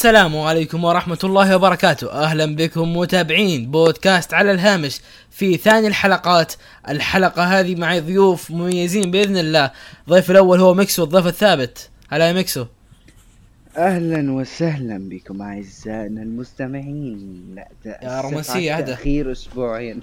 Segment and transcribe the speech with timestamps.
[0.00, 2.12] السلام عليكم ورحمة الله وبركاته.
[2.12, 5.00] أهلا بكم متابعين بودكاست على الهامش
[5.30, 6.52] في ثاني الحلقات.
[6.88, 9.70] الحلقة هذه معي ضيوف مميزين بإذن الله.
[10.08, 11.90] الضيف الأول هو ميكسو الضيف الثابت.
[12.08, 12.66] هلا يا ميكسو.
[13.76, 17.56] أهلا وسهلا بكم أعزائنا المستمعين.
[17.84, 18.86] يا رومانسية أهدى.
[18.92, 20.00] تاخير أسبوعين.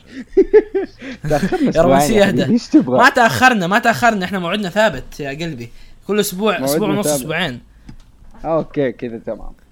[1.30, 2.60] تأخرنا يا رومانسية يا أهدى.
[2.88, 4.26] ما تأخرنا ما تأخرنا.
[4.26, 5.70] إحنا موعدنا ثابت يا قلبي.
[6.08, 7.08] كل أسبوع أسبوع ونص.
[7.08, 7.60] أسبوعين.
[8.46, 9.67] okay كذا تمام.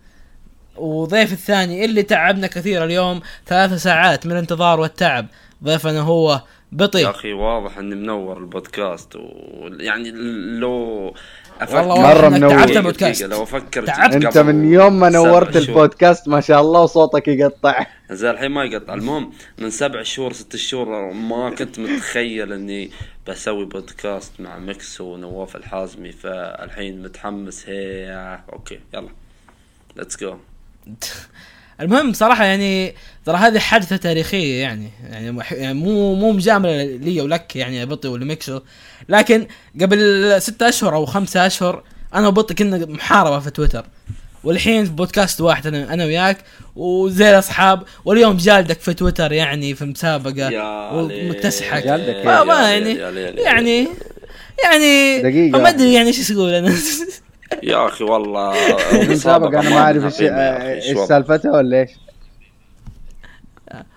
[0.78, 5.28] وضيف الثاني اللي تعبنا كثير اليوم ثلاث ساعات من الانتظار والتعب.
[5.64, 10.12] ضيفنا هو يا بطي أخي واضح إني منور البودكاست ويعني
[10.60, 11.14] لو
[11.62, 12.50] أفكر والله إنك منور.
[12.50, 14.26] تعبت البودكاست لو أفكر تعبت.
[14.26, 15.58] أنت من يوم ما نورت.
[15.58, 17.86] البودكاست ما شاء الله وصوتك يقطع.
[18.12, 18.94] زين الحين ما يقطع.
[18.94, 22.92] المهم من سبع شهور ست شهور ما كنت متخيل إني
[23.28, 27.70] بسوي بودكاست مع ميكس ونواف الحازمي فالحين متحمس.
[27.70, 29.10] هي okay يلا.
[29.96, 30.38] let's go
[31.82, 37.56] المهم صراحة يعني ترى هذه حادثة تاريخية يعني يعني يعني مو مو مجاملة لي ولك
[37.56, 38.62] يعني يا بطي ولميكسو
[39.10, 39.48] لكن
[39.82, 41.84] قبل ستة أشهر أو خمسة أشهر
[42.14, 43.86] أنا وبطي كنا محاربة في تويتر
[44.44, 46.38] والحين في بودكاست واحد أنا, أنا وياك
[46.76, 49.86] وزي الأصحاب واليوم جالدك في تويتر يعني في
[51.08, 51.26] ليل.
[51.26, 51.86] ومكتسحك
[52.44, 52.94] ما يعني
[53.44, 53.88] يعني.
[54.64, 55.60] يعني دقيقة.
[55.60, 56.76] ما أدري يعني إيش أقول أنا
[57.64, 58.54] يا أخي والله
[59.12, 61.90] مسابقة أنا ما أعرف إيش إيش؟ سالفتها ولا إيش؟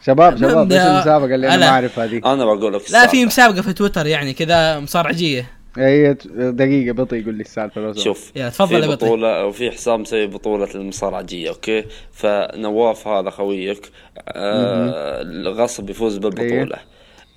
[0.07, 1.57] شباب شباب إيش المسابقة اللي أنا.
[1.57, 3.07] ما أعرف هذه؟ أنا بقول لك لا.
[3.07, 8.05] في مسابقة في تويتر يعني كذا مصارعجية هي دقيقة بطي يقول لي السالفة لو سمحت.
[8.05, 8.89] شوف يا تفضل في.
[8.89, 13.91] بطولة وفي حساب مسوي بطولة المصارعجية أوكي فنواف هذا خويك
[14.29, 16.77] آه غصب يفوز بالبطولة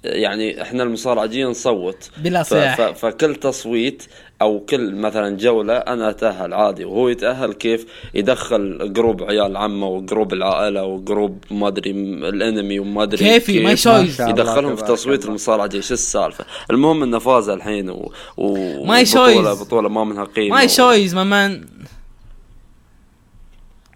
[0.03, 2.78] يعني إحنا المصارعجية نصوت بلا صياح.
[2.78, 4.03] ف- فكل تصويت
[4.41, 9.95] أو كل مثلا جولة أنا أتأهل عادي وهو يتأهل كيف يدخل group عيال عمه و
[9.95, 13.63] group العائلة و group ما أدري الأنمي وما أدري كيفي، كيف.
[13.63, 14.22] ماي شويز.
[14.22, 15.29] ما الله، يدخلهم في تصويت الله.
[15.29, 18.12] المصارعة شو السالفة المهم انه فاز الحين و...
[18.38, 18.53] و...
[18.86, 19.62] my بطولة choice.
[19.62, 21.66] بطولة ما منها قيمة my choice مامان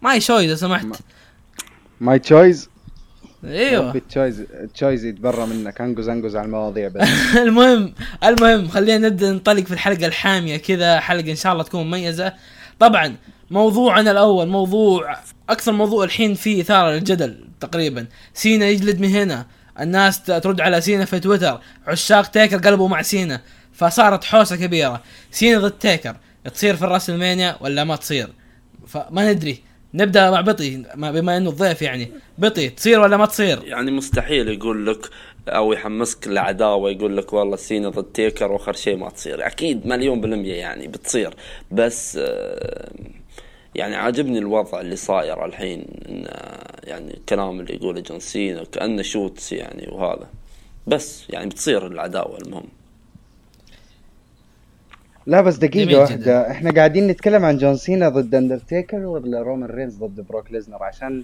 [0.02, 0.86] my choice لو سمحت
[2.02, 2.70] my choice
[3.48, 3.90] أيوه.
[3.90, 5.82] ربي تشويز تشويز يتبرى منك.
[5.82, 7.08] انقز انقز على المواضيع بس.
[7.46, 11.00] المهم المهم خلينا نبدأ ننطلق في الحلقة الحامية كذا.
[11.00, 12.34] حلقة إن شاء الله تكون مميزة.
[12.80, 13.16] طبعا
[13.52, 15.18] موضوعنا الأول موضوع
[15.50, 18.06] أكثر موضوع الحين فيه إثارة للجدل تقريبا.
[18.34, 19.46] سينا يجلد من هنا.
[19.80, 21.60] الناس ترد على سينا في تويتر.
[21.88, 23.42] عشاق تيكر قلبوا مع سينا.
[23.74, 25.02] فصارت حوسة كبيرة.
[25.32, 26.16] سينا ضد تيكر.
[26.54, 28.30] تصير في ال WrestleMania ولا ما تصير؟
[28.88, 29.64] فما ندري.
[29.96, 32.12] نبدأ مع بطي ما- بما إنه الضيف يعني.
[32.38, 35.10] بطي تصير ولا ما تصير؟ يعني مستحيل يقول لك
[35.48, 39.48] أو يحمسك العداوه يقول لك والله سينا ضد تيكر وآخر شيء ما تصير.
[39.48, 41.34] أكيد مليون بالمية يعني بتصير.
[41.72, 42.92] بس آه،
[43.76, 45.86] يعني عاجبني الوضع اللي صاير الحين
[46.28, 50.28] آه، يعني الكلام اللي يقوله جون سينا كأنه shoots يعني وهذا.
[50.88, 52.66] بس يعني بتصير العداوة المهم.
[55.28, 56.00] لا بس دقيقة.
[56.00, 60.84] واحدة إحنا قاعدين نتكلم عن جون سينا ضد أندرتيكر ولا رومان رينز ضد بروك ليزنر
[60.84, 61.24] عشان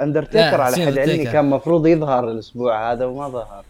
[0.00, 1.24] أندرتيكر على سينا حد علمي.
[1.24, 3.64] كان مفروض يظهر الأسبوع هذا وما ظهر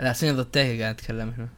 [0.00, 1.48] لا سينا ضد تيكر قاعد نتكلم إحنا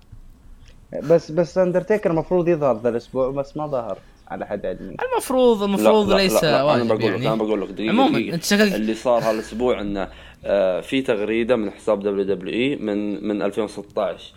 [1.03, 3.99] بس بس أندرتيكر مفروض يظهر ذا الأسبوع بس ما ظهر
[4.29, 7.29] على حد علمي المفروض المفروض لا لا ليس لا لا واجب أنا بقول لك يعني.
[7.29, 8.35] أنا بقول لك دقيقة عموما دقيقة.
[8.35, 10.09] أنت شكلك اللي صار هالأسبوع إنه
[10.45, 14.33] آه، في تغريدة من حساب WWE من من 2016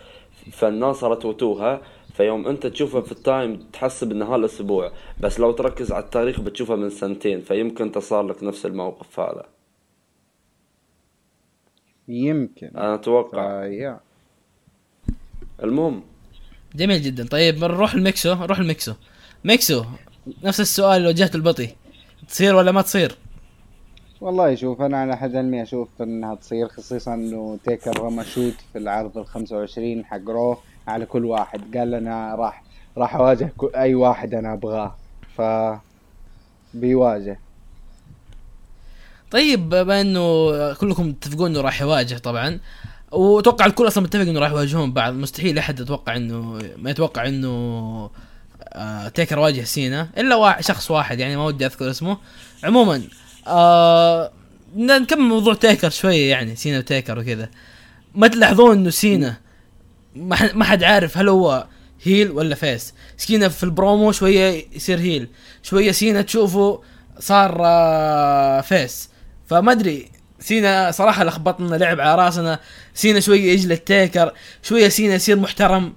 [0.52, 1.82] فالناس رتوتوها
[2.13, 6.89] فيوم انت تشوفها في التايم تحسب ان هالاسبوع بس لو تركز على التاريخ بتشوفها من
[6.89, 9.45] سنتين فيمكن صار لك نفس الموقف هذا.
[12.07, 12.68] يمكن.
[12.68, 13.62] أنا أتوقع.
[13.62, 14.00] فيا
[15.63, 16.04] المهم.
[16.75, 17.27] جميل جدا.
[17.27, 18.94] طيب نروح لميكسو نروح لميكسو
[19.44, 19.83] ميكسو
[20.44, 21.70] نفس السؤال اللي وجهته لبطي.
[22.27, 23.18] تصير ولا ما تصير؟
[24.21, 28.77] والله شوف أنا على حد علمي أشوف إنها تصير خصيصا إنه تيكر رمى shoot في
[28.77, 30.58] العرض ال 25 حق Raw
[30.88, 31.78] على كل واحد.
[31.78, 32.64] قال أنا راح
[32.98, 34.96] راح أواجه أي واحد أنا أبغاه.
[35.38, 35.42] ف
[36.74, 37.40] بيواجه.
[39.32, 42.60] طيب بما إنه كلكم تتفقون إنه راح يواجه طبعا
[43.12, 48.10] وأتوقع الكل أصلا متفق إنه راح يواجهون بعض مستحيل أحد يتوقع انه ما يتوقع إنه
[48.74, 52.18] آه تيكر واجه سينا إلا واحد شخص واحد يعني ما ودي أذكر اسمه.
[52.64, 53.02] عموما
[53.48, 54.32] آه
[54.76, 57.50] نكمل موضوع تيكر شوية يعني سينا وتيكر وكذا.
[58.16, 59.38] ما تلاحظون إنه سينا
[60.15, 61.68] ما حد عارف هل هو
[62.04, 65.28] heel ولا face سينا في البرومو شوية يصير heel.
[65.63, 66.81] شوية سينا تشوفه
[67.19, 69.10] صار آه، face
[69.48, 72.60] فما أدري سينا صراحة لخبطنا لعب على راسنا.
[72.94, 74.33] سينا شوية يجلد تيكر
[74.63, 75.94] شوية سينا يصير محترم.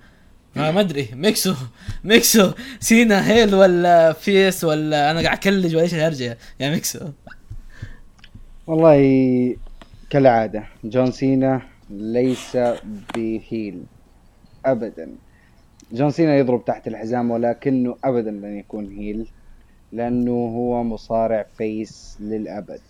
[0.57, 1.09] ما ما أدري.
[1.13, 1.55] ميكسو
[2.05, 2.53] ميكسو.
[2.81, 7.01] سينا heel ولا face ولا أنا قاعد أكلج ولا إيش الهرجه يا ميكسو.
[8.67, 9.57] والله
[10.11, 12.59] كالعادة جون سينا ليس
[13.15, 13.83] ب heel.
[14.67, 15.09] ابدا.
[15.93, 19.27] جون سينا يضرب تحت الحزام ولكنه ابدا لن يكون heel
[19.93, 22.81] لأنه هو مصارع face للأبد.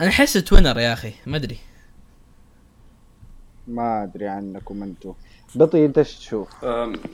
[0.00, 1.58] أنا أحس tweener يا أخي ما أدري.
[3.68, 5.12] ما أدري عنكم أنتم.
[5.54, 6.48] بطي أنت إيش تشوف؟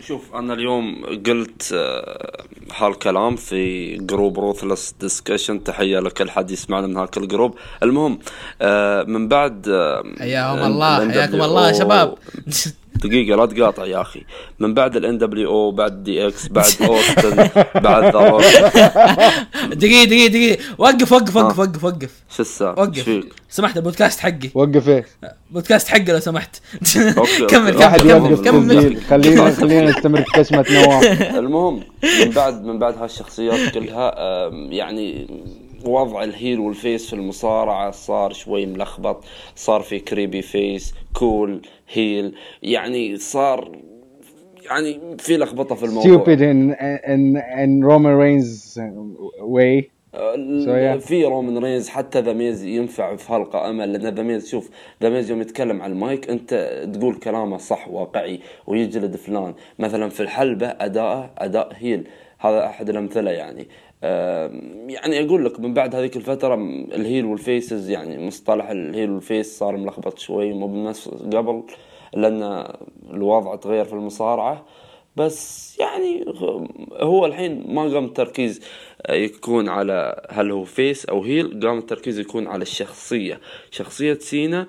[0.01, 1.75] شوف أنا اليوم قلت
[2.77, 8.19] هالكلام في group Ruthless Discussion تحية لكل حد يسمعنا من هاك ال group المهم
[8.63, 9.67] أه، من بعد
[10.19, 12.15] حياهم ال- الله ال حياكم الله يا شباب.
[13.07, 14.23] دقيقة لا تقاطع يا أخي.
[14.59, 17.49] من بعد الان دبليو أو بعد DX بعد اوستن
[17.81, 18.43] بعد The Rock
[19.73, 20.63] دقيقة دقيقة دقيقة.
[20.79, 21.63] وقف وقف وقف آه.
[21.63, 22.11] وقف وقف.
[22.37, 24.51] شو السالفة؟ وقف؟ سمحت البودكاست حقي.
[24.55, 25.07] وقف إيه؟
[25.51, 26.57] بودكاست حقي لو سمحت.
[27.51, 31.83] كمل كمل كمل خلينا خلينا نستمر في كشمة نواف المهم
[32.25, 34.15] من بعد من بعد هالشخصيات كلها
[34.71, 35.27] يعني
[35.87, 39.25] وضع ال heel وال face في المصارعة صار شوي ملخبط
[39.57, 41.63] صار في creepy face cool
[41.93, 43.79] heel يعني صار
[44.71, 46.25] يعني في لخبطة في الموضوع.
[46.25, 46.75] Stupid in
[47.13, 48.79] in in Roman Reigns
[49.41, 49.91] way.
[50.15, 50.99] So, yeah.
[50.99, 54.71] في رومان رينز حتى ذا ميز ينفع في حلقة أمل لأن ذا ميز شوف
[55.03, 59.55] ذا ميز يوم يتكلم على المايك أنت تقول كلامه صح واقعي ويجلد فلان.
[59.79, 62.09] مثلا في الحلبة أداءه أداء heel.
[62.39, 63.69] هذا أحد الأمثلة يعني.
[64.03, 66.55] يعني أقول لك من بعد هذيك الفترة
[66.95, 71.09] ال heel وال faces يعني مصطلح ال heel وال face صار ملخبط شوي مو بنفس
[71.09, 71.63] قبل
[72.15, 72.65] لأن
[73.11, 74.67] الوضع تغير في المصارعة.
[75.17, 76.25] بس يعني
[77.01, 78.61] هو الحين ما قام التركيز
[79.11, 83.41] يكون على هل هو face أو heel قام التركيز يكون على الشخصية
[83.71, 84.67] شخصية سينا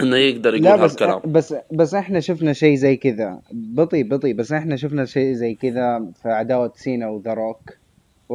[0.00, 1.20] إنه يقدر يقول هالكلام.
[1.24, 3.40] بس بس إحنا شفنا شيء زي كذا.
[3.52, 7.83] بطيء بطيء بس إحنا شفنا شيء زي كذا في عداوة سينا وذا روك.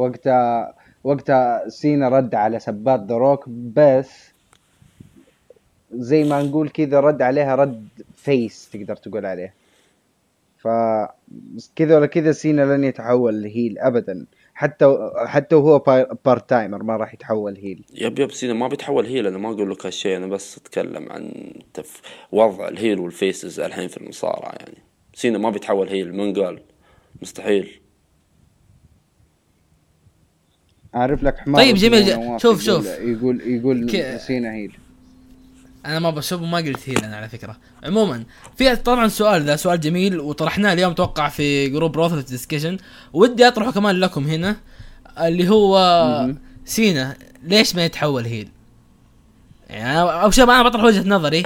[0.00, 0.74] وقتها
[1.04, 4.32] وقتها سينا رد على سبات ذا روك بس
[5.92, 9.54] زي ما نقول كذا رد عليها رد face تقدر تقول عليه.
[10.58, 10.68] ف
[11.76, 14.26] كذا ولا كذا سينا لن يتحول ل heel ابدا.
[14.54, 15.78] حتى حتى وهو
[16.24, 17.84] part-timer ما راح يتحول heel.
[17.94, 21.52] yep yep سينا ما بيتحول heel أنا ما أقول لك هالشيء أنا بس أتكلم عن
[21.74, 22.00] تف...
[22.32, 24.78] وضع ال heel وال faces الحين في المصارعة يعني.
[25.14, 26.60] سينا ما بيتحول heel من قال؟
[27.22, 27.80] مستحيل.
[30.94, 32.06] اعرف لك حمار طيب، جميل.
[32.40, 32.86] شوف- يقول- شوف.
[33.00, 33.90] يقول يقول
[34.20, 34.72] سينا heel
[35.86, 38.24] أنا ما بشوف ما قلت heel أنا على فكرة عموما
[38.56, 42.78] في طبعا سؤال ذا سؤال جميل وطرحناه اليوم توقع في group روثر discussion
[43.12, 44.56] ودي أطرحه كمان لكم هنا
[45.20, 45.78] اللي هو
[46.20, 46.38] مهم.
[46.64, 48.48] سينا ليش ما يتحول heel
[49.70, 51.42] يعني اول شيء أنا بطرح وجهة نظري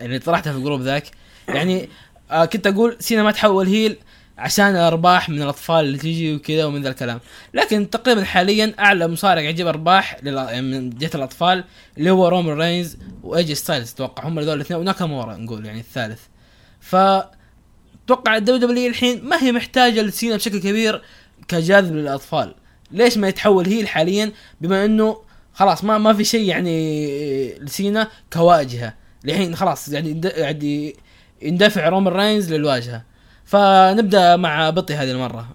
[0.00, 1.04] اللي طرحتها في ال group ذاك
[1.48, 1.88] يعني
[2.30, 3.96] آه كنت أقول سينا ما تحول heel
[4.38, 7.20] عشان الارباح من الأطفال اللي تيجي وكذا ومن ذا الكلام.
[7.54, 11.64] لكن تقريبا حاليا أعلى مصارع يجيب أرباح من جهة الأطفال
[11.98, 13.92] اللي هو رومان رينز وإي جي ستايلز.
[13.92, 16.20] أتوقع هم هذول الاثنين وناكامورا نقول يعني الثالث.
[16.80, 16.96] ف
[18.04, 21.02] أتوقع الدبليو دبليو الحين ما هي محتاجة لسينا بشكل كبير
[21.48, 22.54] كجاذب للأطفال.
[22.90, 28.94] ليش ما يتحول heel حاليا؟ بما إنه خلاص ما ما في شيء يعني لسينا كواجهة.
[29.24, 30.96] الحين خلاص يعني يعني
[31.42, 33.02] يندفع رومان رينز للواجهة.
[33.48, 35.46] فنبدأ مع بطي هذه المرة.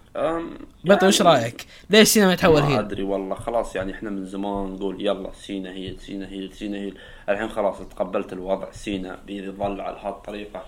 [0.86, 4.10] بطي وش يعني رأيك؟ ليش سينا ما يتحول ما هيل؟ أدري والله خلاص يعني إحنا
[4.10, 6.98] من زمان نقول يلا سينا هيل سينا هيل سينا هيل
[7.30, 10.64] الحين خلاص تقبلت الوضع سينا بيظل على هالطريقة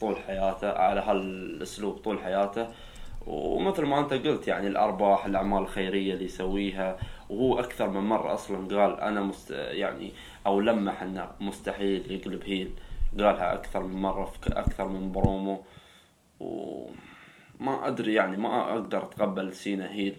[0.00, 2.66] طول حياته على هالأسلوب طول حياته.
[3.26, 6.96] ومثل ما أنت قلت يعني الأرباح الأعمال الخيرية اللي يسويها.
[7.30, 10.12] وهو أكثر من مرة أصلا قال أنا مست يعني
[10.46, 12.70] أو لمح إنه مستحيل يقلب هيل.
[13.18, 15.60] قالها أكثر من مرة في أكثر من برومو.
[16.40, 20.16] وما أدري يعني ما أقدر أتقبل سينا هيل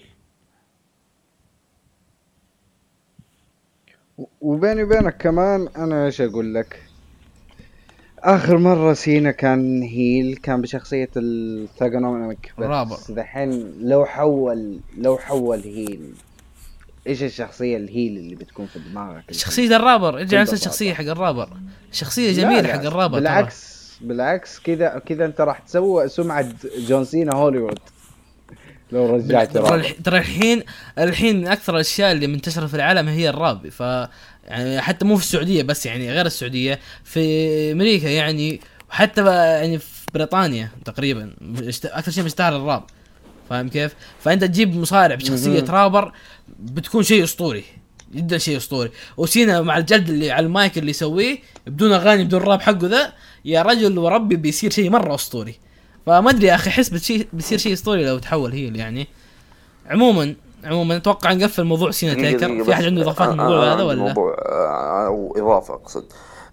[4.41, 6.83] وبيني وبينك كمان أنا إيش أقول لك
[8.19, 12.95] آخر مرة سينا كان هيل كان بشخصية الثاجونوميك الرابع.
[12.95, 16.13] بس دحين لو حول لو حول هيل
[17.07, 20.53] إيش الشخصية الهيل اللي بتكون في دماغك شخصية الرابر ارجع نفس.
[20.53, 21.49] الشخصية حق الرابر
[22.17, 23.19] جميلة لا، حق الرابر.
[23.19, 23.70] بالعكس
[24.01, 27.79] بالعكس كذا كذا انت راح تسوي سمعة جون سينا هوليوود.
[28.91, 29.58] لو رجعت
[30.03, 30.63] ترى الحين
[30.98, 33.79] الحين من أكثر الأشياء اللي منتشرة في العالم هي الراب ف
[34.46, 40.05] يعني حتى مو في السعودية بس يعني غير السعودية في أمريكا يعني وحتى يعني في
[40.13, 41.34] بريطانيا تقريبا
[41.86, 42.84] أكثر شيء مشتهر الراب.
[43.50, 45.65] فاهم كيف؟ فأنت تجيب مصارع بشخصية.
[45.70, 46.12] رابر
[46.60, 47.63] بتكون شيء أسطوري.
[48.15, 48.91] جدا شيء أسطوري.
[49.18, 51.38] وسينا مع الجلد اللي على المايك اللي يسويه
[51.68, 53.13] بدون أغاني بدون راب حقه ذا
[53.46, 55.56] يا رجل وربي بيصير شيء مرة أسطوري.
[56.06, 59.08] فما أدري يا أخي أحس بتشي- بيصير شيء أسطوري لو تحول heel يعني.
[59.89, 62.63] عموما عموما أتوقع نقفل موضوع سينا تيكر.
[62.63, 62.84] في أحد.
[62.84, 66.06] عنده إضافات الموضوع أنا هذا عندي ولا؟ موضوع آه، أو إضافة أقصد.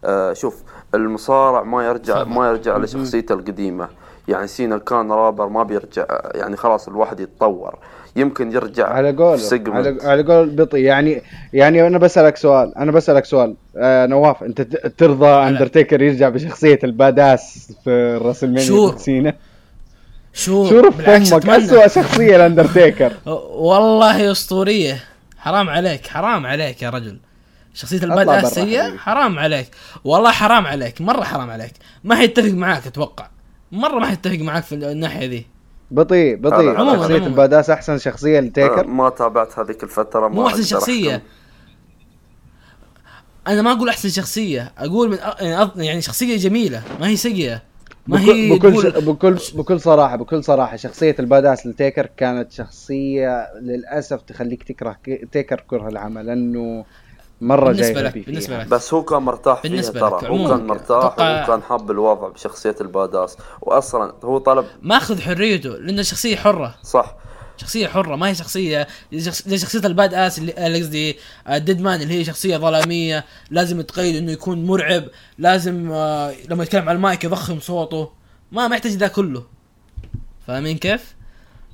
[0.05, 0.63] آه، شوف
[0.95, 2.25] المصارع ما يرجع.
[2.25, 3.89] ما يرجع لشخصيته القديمة.
[4.29, 7.79] يعني سينا كان رابر ما بيرجع يعني خلاص الواحد يتطور.
[8.19, 9.41] يمكن يرجع على قول.
[9.67, 11.23] على, على قول بطي يعني
[11.53, 13.57] يعني أنا بسألك سؤال أنا بسألك سؤال.
[13.77, 14.61] آه نواف أنت
[14.99, 18.97] ترضى أندرتيكر يرجع بشخصية الباداس في الراسلمانيا شور.
[18.99, 19.35] سينا؟
[20.33, 21.49] شو؟ شوف بالعكس فمك.
[21.49, 23.13] اسوء شخصية الاندرتيكر
[23.71, 25.05] والله أسطورية.
[25.39, 27.19] حرام عليك حرام عليك يا رجل.
[27.75, 28.99] شخصية أطلع الباد برا اس سيئة؟ حبيبي.
[28.99, 29.69] حرام عليك.
[30.05, 31.73] والله حرام عليك مرة حرام عليك.
[32.05, 33.27] ما حيتفق معاك أتوقع.
[33.73, 35.47] مرة ما حيتفق معاك في الناحية ذي.
[35.91, 37.27] بطيء بطيء عموماً، عموماً.
[37.27, 41.23] الباداس أحسن شخصية آه، لتيكر ما تابعت هذيك الفترة ما مو أحسن شخصية أحكم.
[43.47, 47.63] أنا ما أقول أحسن شخصية أقول من أ- يعني يعني شخصية جميلة ما هي سيئة
[48.07, 52.53] ما بكل هي بكل, تقول- ش- بكل بكل صراحة بكل صراحة شخصية الباداس لتيكر كانت
[52.53, 54.97] شخصية للأسف تخليك تكره
[55.33, 56.85] تيكر كره العمل لأنه
[57.41, 58.65] مرة بالنسبة جاي لك- غبي بالنسبة فيها.
[58.65, 58.71] لك.
[58.71, 60.17] بس هو كان مرتاح فيها بالنسبة ترى.
[60.19, 63.37] لك هو كان مرتاح أتوقع- وكان حاب الوضع بشخصية ال badass.
[63.63, 66.75] واصلا هو طلب ماخذ حريته لأنه شخصية حرة.
[66.83, 67.17] صح.
[67.57, 68.87] شخصية حرة ما هي شخصية
[69.19, 71.17] شخص- زي شخصية ال badass اللي قصدي
[71.51, 75.05] Deadman اللي هي شخصية ظلامية لازم تقيد إنه يكون مرعب
[75.39, 78.11] لازم آه، لما يتكلم على المايك يضخم صوته.
[78.53, 79.43] ما ما يحتاج ذا كله.
[80.47, 81.15] فاهمين كيف؟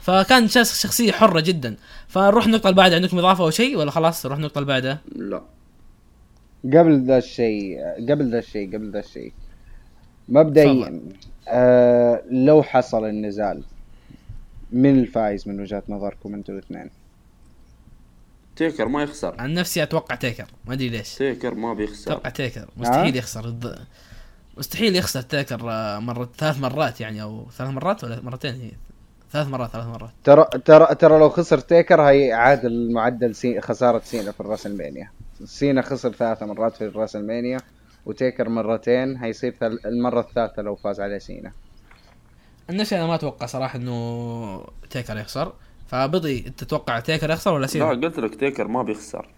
[0.05, 1.77] فكان شخص- شخصية حرة جدا.
[2.09, 5.43] فنروح النقطة اللي بعدها عندكم إضافة أو شيء ولا خلاص نروح النقطة اللي بعدها؟ لا.
[6.65, 7.79] قبل ذا الشيء
[8.11, 9.33] قبل ذا الشيء قبل ذا الشيء.
[10.29, 11.01] مبدئيا.
[11.49, 13.63] آه لو حصل النزال
[14.73, 16.91] من الفايز من وجهة نظركم أنتم الاثنين؟
[18.57, 19.35] تيكر ما يخسر.
[19.39, 20.47] عن نفسي أتوقع تيكر.
[20.65, 21.15] ما أدري ليش.
[21.15, 22.13] تيكر ما بيخسر.
[22.13, 22.69] أتوقع تيكر.
[22.77, 23.45] مستحيل آه؟ يخسر.
[23.45, 23.79] الض-
[24.59, 28.71] مستحيل يخسر تيكر آه، مرة ثلاث مرات يعني أو ثلاث مرات ولا مرتين هي؟
[29.35, 30.11] ثلاث مرات ثلاث مرات.
[30.25, 35.11] ترى ترى ترى لو خسر تيكر هيعادل معدل سي خسارة سينا في الراسلمانيا.
[35.45, 37.59] سينا خسر ثلاث مرات في الراسلمانيا
[38.07, 41.53] وتيكر مرتين هيصير ثل- المرة الثالثة لو فاز عليه سينا.
[42.71, 45.53] عن نفسي أنا ما أتوقع صراحة إنه تيكر يخسر.
[45.87, 49.29] فبطي أنت تتوقع تيكر يخسر ولا لا سينا؟ قلت لك تيكر ما بيخسر.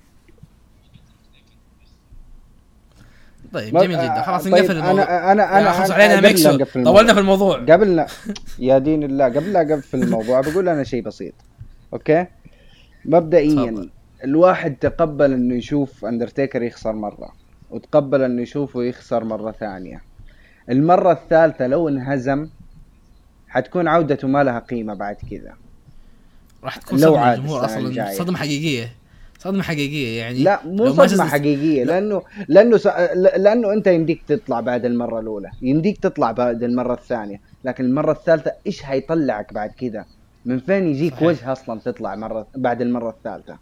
[3.53, 4.23] طيب جميل جدا.
[4.23, 5.03] خلاص طيب نقفل الموضوع.
[5.03, 6.59] أنا أنا أنا خلاص أنا- علينا ميكسو.
[6.85, 7.59] طولنا في الموضوع.
[7.59, 8.07] قبل لا
[8.59, 11.35] يا دين الله قبل لا اقفل الموضوع بقول أنا شيء بسيط.
[11.93, 12.27] أوكي؟
[13.05, 13.91] مبدئيا تفضل.
[14.25, 17.29] الواحد تقبل إنه يشوف اندرتيكر يخسر مرة
[17.71, 20.03] وتقبل إنه يشوفه يخسر مرة ثانية.
[20.71, 22.49] المرة الثالثة لو انهزم
[23.49, 25.53] حتكون عودته ما لها قيمة بعد كذا.
[26.65, 28.25] راح تكون لو صدمة الجمهور السنة أصلا.
[28.25, 28.89] صدمة حقيقية.
[29.47, 30.43] صدمة حقيقية يعني.
[30.43, 32.87] لا مو صدمة حقيقية لأنه لأنه س...
[33.37, 38.53] لأنه أنت يمديك تطلع بعد المرة الأولى يمديك تطلع بعد المرة الثانية لكن المرة الثالثة
[38.67, 40.07] إيش حيطلعك بعد كذا
[40.45, 41.27] من فين يجيك صحيح.
[41.27, 43.59] وجه أصلا تطلع مره بعد المرة الثالثة؟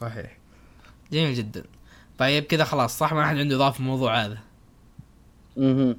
[0.00, 0.38] صحيح.
[1.12, 1.64] جميل جدا.
[2.18, 4.38] طيب كذا خلاص صح؟ ما حد عنده إضافة في الموضوع هذا.
[5.58, 5.96] أها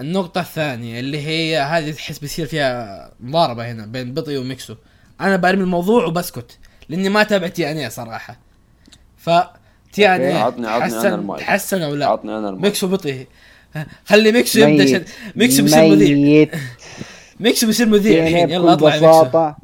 [0.00, 4.74] النقطة الثانية اللي هي هذه تحس بيصير فيها مضاربة هنا بين بطي وميكسو.
[5.20, 6.58] أنا برمي الموضوع وبسكت.
[6.88, 8.36] لأني ما تابع TNA صراحة.
[9.16, 9.30] ف
[9.92, 10.32] TNA.
[10.32, 11.40] عطني- عطني أنا تحسن المايك.
[11.42, 13.26] تحسن أو لا؟ عطني أنا المايك ميكسو بطي
[14.06, 15.08] خلي ميكسو يبدأ شد...
[15.36, 16.48] ميكسو بيصير مذيع.
[17.40, 18.50] ميكسو بيصير مذيع الحين.
[18.50, 19.56] يلا اطلع بساطة.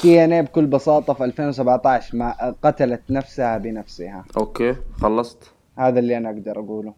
[0.00, 5.38] TNA بكل بساطة في 2017 ما قتلت نفسها بنفسها okay خلصت.
[5.78, 6.94] هذا اللي أنا أقدر أقوله.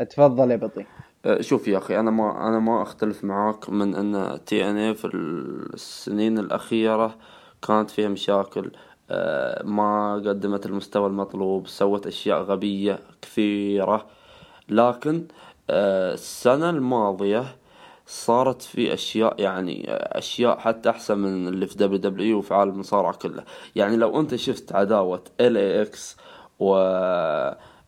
[0.00, 0.84] اتفضل يا بطي
[1.24, 5.04] أه، شوف يا أخي أنا ما أنا ما أختلف معاك من أن TNA في
[5.74, 7.16] السنين الأخيرة
[7.68, 8.70] كانت فيها مشاكل.
[9.64, 14.06] ما قدمت المستوى المطلوب سوت أشياء غبية كثيرة.
[14.68, 15.26] لكن
[15.70, 17.44] أه، السنة الماضية
[18.06, 23.44] صارت في أشياء يعني أشياء حتى أحسن من اللي في WWE وفي عالم المصارعة كله.
[23.76, 26.16] يعني لو أنت شفت عداوة LAX
[26.58, 26.74] و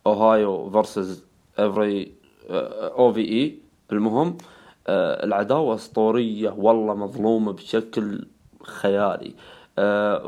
[0.07, 1.25] Ohio Versus
[1.59, 2.15] Every
[2.51, 3.59] OVE
[3.93, 4.39] المهم
[4.87, 8.27] آه، العداوة أسطورية والله مظلومة بشكل
[8.63, 9.35] خيالي.
[9.35, 9.60] آه،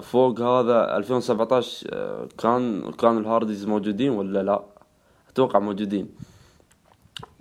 [0.01, 4.63] فوق هذا 2017 آه، كان كان الهارديز موجودين ولا لا؟
[5.31, 6.09] أتوقع موجودين.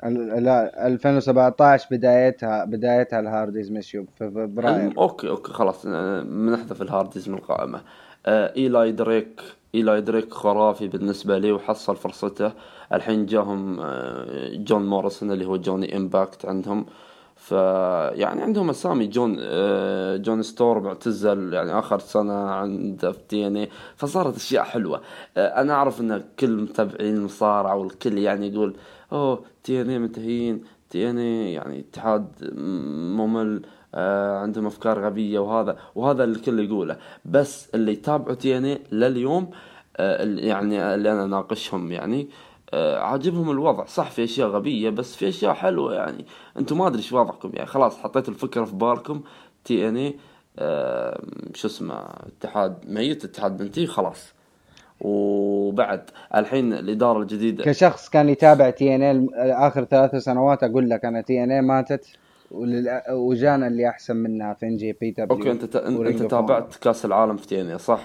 [0.04, 4.98] لا 2017 بدايتها بدايتها الهارديز مشيوا في فبراير.
[4.98, 7.82] okay okay خلاص آه، بنحذف الهارديز من القائمة
[8.26, 9.42] آه إيلاي دريك
[9.76, 12.52] إيلاي دريك خرافي بالنسبة لي وحصل فرصته.
[12.94, 16.86] الحين جاهم آه جون موريسون اللي هو جوني إمباكت عندهم.
[16.86, 17.11] ف
[18.16, 24.36] يعني عندهم اسامي جون آه جون ستورم معتزل يعني آخر سنة عنده في TNA فصارت
[24.36, 25.02] أشياء حلوة.
[25.38, 28.76] آه أنا أعرف إن كل متابعين المصارعة والكل يعني يقول
[29.12, 30.64] أوه TNA منتهيين
[30.96, 32.28] اي يعني اتحاد
[33.18, 33.62] ممل
[33.96, 36.98] آه عندهم أفكار غبية وهذا وهذا اللي الكل يقوله.
[37.26, 39.50] بس اللي يتابعوا TNA لليوم
[40.00, 43.86] يعني اللي أنا ناقشهم يعني آه عاجبهم الوضع.
[43.86, 46.26] صح في أشياء غبية بس في أشياء حلوة يعني.
[46.58, 47.66] أنتم ما أدري إيش وضعكم يعني.
[47.68, 49.22] خلاص حطيتوا الفكرة في بالكم.
[49.66, 50.16] TNA
[50.60, 51.22] آه
[51.54, 51.96] شو اسمه
[52.40, 54.34] اتحاد ميت اتحاد منتهي خلاص.
[55.02, 57.64] وبعد الحين الإدارة الجديدة.
[57.64, 62.06] كشخص كان يتابع TNA آخر ثلاث سنوات أقول لك أنا TNA ماتت
[62.52, 67.78] ولل- وجانا اللي أحسن منها في NJPW okay أنت أنت تابعت كأس العالم في TNA
[67.78, 68.02] صح؟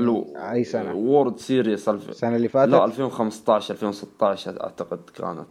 [0.00, 2.08] لو أي سنة؟ World Series الف...
[2.08, 5.46] السنة اللي فاتت؟ لا 2015 2016 أعتقد كانت.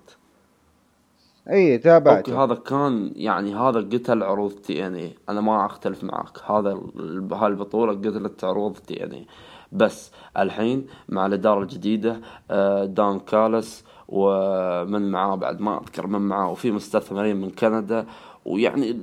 [1.52, 2.18] إي تابعت.
[2.18, 5.16] okay هذا كان يعني هذا قتل عروض TNA.
[5.30, 9.26] أنا ما أختلف معك هذا ال- هالبطولة قتلت عروض TNA.
[9.72, 12.22] بس الحين مع الإدارة الجديدة
[12.52, 18.06] آه، دون كالس ومن معاه بعد ما أذكر من معاه وفي مستثمرين من كندا
[18.46, 18.98] ويعني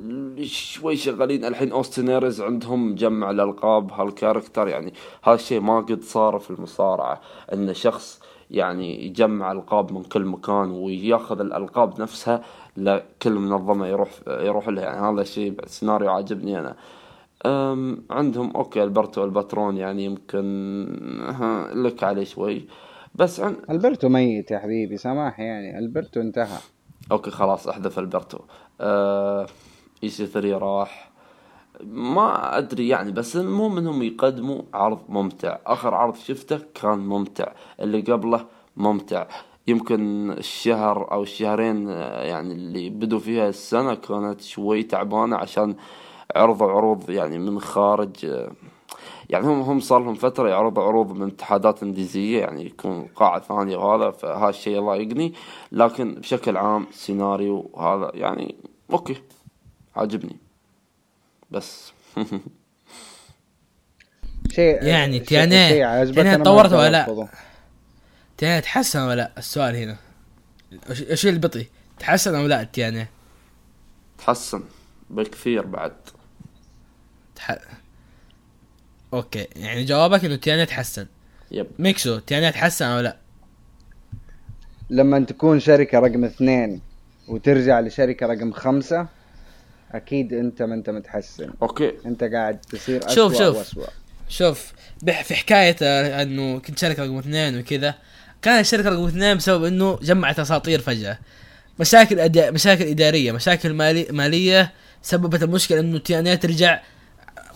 [0.45, 1.45] شوي شغالين.
[1.45, 6.51] الحين أوستن إيرز عندهم مجمع الألقاب هال character يعني هذا الشيء ما قد صار في
[6.51, 7.21] المصارعة
[7.53, 8.21] إن شخص
[8.51, 12.43] يعني يجمع ألقاب من كل مكان وياخذ الألقاب نفسها
[12.77, 14.85] لكل منظمة يروح يروح لها.
[14.85, 16.77] يعني هذا الشيء سيناريو عاجبني أنا.
[17.47, 20.43] أم عندهم okay ألبرتو الباترون يعني يمكن
[21.75, 22.67] لك عليه شوي.
[23.15, 25.79] بس عن ألبرتو ميت يا حبيبي سماح يعني.
[25.79, 26.59] ألبرتو انتهى.
[27.13, 28.39] okay خلاص أحذف ألبرتو.
[30.05, 31.13] EC3 راح.
[31.85, 35.59] ما أدري يعني بس المهم انهم يقدموا عرض ممتع.
[35.67, 37.53] آخر عرض شفته كان ممتع.
[37.81, 39.27] اللي قبله ممتع.
[39.67, 45.75] يمكن الشهر أو الشهرين آه، يعني اللي بدوا فيها السنة كانت شوي تعبانة عشان
[46.37, 48.53] عرضوا عروض يعني من خارج آه،
[49.31, 53.77] يعني هم هم صار لهم فترة يعرضوا عروض من اتحادات إنديزية يعني يكون قاعة ثانية
[53.77, 55.33] وهذا فهذا الشيء الله يقني.
[55.73, 58.55] لكن بشكل عام سيناريو هذا يعني
[58.91, 59.23] okay.
[59.97, 60.37] عاجبني.
[61.51, 61.93] بس.
[64.55, 67.29] شيء يعني أنا ما تطورت ولا لا؟
[68.37, 69.97] TNA تحسن ولا لا؟ السؤال هنا.
[71.11, 71.67] إيش البطي؟
[71.99, 73.11] تحسن أو لا تيانيه
[74.19, 74.63] تحسن.
[75.11, 75.93] بكثير بعد.
[77.37, 77.59] تح...
[79.15, 79.47] okay.
[79.57, 81.07] يعني جوابك إنه TNA تحسن.
[81.51, 81.67] yep.
[81.79, 83.17] ميكسو TNA تحسن أو لا؟
[84.91, 86.81] لما تكون شركة رقم اثنين.
[87.29, 89.07] وترجع لشركة رقم خمسة
[89.93, 91.51] أكيد أنت ما أنت متحسن.
[91.63, 91.93] okay.
[92.07, 93.57] أنت قاعد تصير أسوأ شوف- شوف.
[93.57, 93.87] وأسوأ.
[94.29, 97.95] شوف بح في حكاية آه، إنه كنت شركة رقم اثنين وكذا.
[98.43, 101.19] كانت الشركة رقم اثنين بسبب إنه جمعت أساطير فجأة.
[101.81, 102.51] مشاكل أدا...
[102.51, 104.07] مشاكل إدارية مشاكل مالي...
[104.11, 106.81] مالية سببت المشكلة إنه TNA ترجع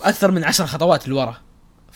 [0.03, 1.37] أكثر من عشر خطوات لورا.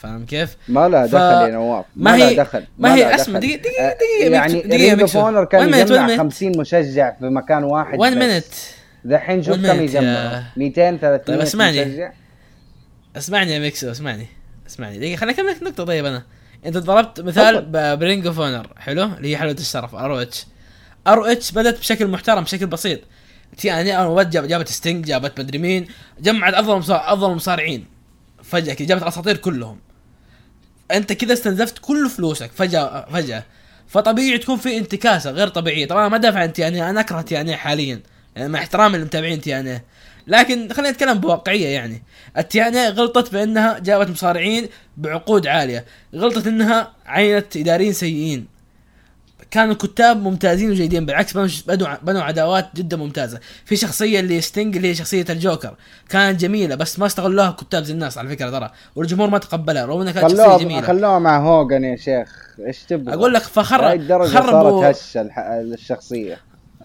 [0.01, 3.15] فاهم كيف؟ ما لها ف- دخل يا نواف ما ما هي- دخل ما هي لها
[3.15, 3.41] اسمع.
[3.41, 5.17] دقيقة- دقيقة- دقيقة يعني دقيقة اوف.
[5.17, 6.19] اونر كان يجمع minute.
[6.19, 8.19] 50 مشجع في مكان واحد 1 بس.
[8.19, 8.45] مينت؟
[9.05, 11.85] دحين شوف كم يجمع يا- 200 300 طيب اسمعني.
[11.85, 12.13] مشجع.
[13.17, 14.27] اسمعني يا ميكسو اسمعني.
[14.69, 14.99] اسمعني.
[14.99, 15.85] دقيقة خليني اكمل لك نقطة.
[15.85, 16.23] طيب أنا.
[16.67, 20.47] أنت ضربت مثال برينج اوف اونر حلو؟ اللي هي حلوة الشرف ار اتش
[21.07, 23.01] ار اتش بدت بشكل محترم بشكل بسيط.
[23.59, 23.85] TNA
[24.31, 25.87] جاب جابت ستينج جابت مدري مين
[26.21, 27.85] جمعت أفضل أفضل المصارعين
[28.43, 29.79] فجأة كذا جابت الأساطير كلهم.
[30.97, 33.45] انت كذا استنزفت كل فلوسك فجأة فجأة.
[33.89, 35.87] فطبيعي تكون في انتكاسة غير طبيعية.
[35.87, 38.01] طبعا ما دافع عن TNA أنا أكره ان حاليا
[38.37, 39.81] يعني مع احترامي للمتابعين ان
[40.27, 42.03] لكن خلينا نتكلم بواقعية يعني.
[42.39, 45.85] ال TNA غلطت بأنها جابت مصارعين بعقود عالية.
[46.15, 48.47] غلطت إنها عينت إداريين سيئين.
[49.51, 51.33] كانوا كتاب ممتازين وجيدين بالعكس
[51.67, 53.41] بنوا بنوا- عداوات جدا ممتازة.
[53.65, 55.75] في شخصية اللي ستينج اللي هي شخصية الجوكر
[56.09, 58.71] كانت جميلة بس ما استغلوها كتاب زي الناس على فكرة ترى.
[58.97, 60.87] والجمهور ما تقبلها رغم إنها كانت شخصية جميلة.
[60.87, 62.29] خلوها مع هوجن يا شيخ.
[62.67, 66.39] إيش تبغى؟ أقول لك فخرب خربوا هالشخصية.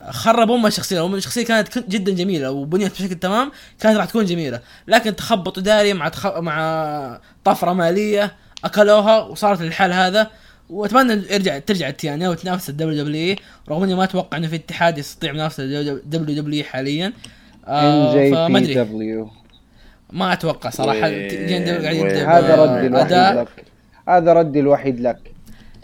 [0.09, 4.59] خرب أما الشخصية أما الشخصية كانت جدا جميلة وبنيت بشكل تمام كانت راح تكون جميلة.
[4.87, 6.37] لكن تخبط إداري مع تخ...
[6.37, 10.27] مع طفرة مالية أكلوها وصارت الحال هذا.
[10.69, 13.35] وأتمنى يرجع ترجع ال TNA وتنافس ال WWE
[13.69, 17.05] رغم إني ما أتوقع إنه في اتحاد يستطيع منافسة ال WWE حاليا.
[17.07, 17.13] إن
[17.67, 18.73] آه جي فما أدري.
[18.73, 19.29] دبليو.
[20.13, 21.07] ما أتوقع صراحة.
[21.07, 23.47] يقدم هذا ردي الوحيد لك.
[24.09, 25.17] هذا ردي الوحيد لك.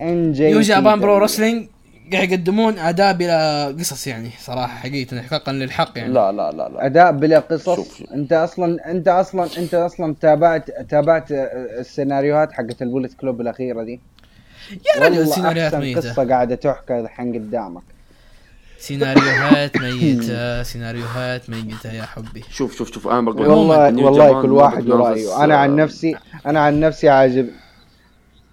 [0.01, 1.67] إن New Japan Pro Wrestling
[2.13, 6.13] قاعد يقدمون أداء بلا قصص يعني صراحة حقيقة احقاقا للحق يعني.
[6.13, 6.85] لا لا لا لا.
[6.85, 8.13] أداء بلا قصص؟ شوف شوف.
[8.13, 13.99] أنت أصلا أنت أصلا أنت أصلا تابعت تابعت السيناريوهات حقت ال Bullet Club الأخيرة دي.
[14.71, 16.12] يا رجل والله سيناريوهات أحسن ميتة.
[16.12, 17.84] قصة قاعدة تحكى الحين قدامك.
[18.79, 22.43] سيناريوهات ميتة سيناريوهات ميتة يا حبي.
[22.51, 25.43] شوف شوف شوف أنا بقول والله والله كل واحد ورايه.
[25.43, 27.49] أنا عن نفسي أنا عن نفسي عاجب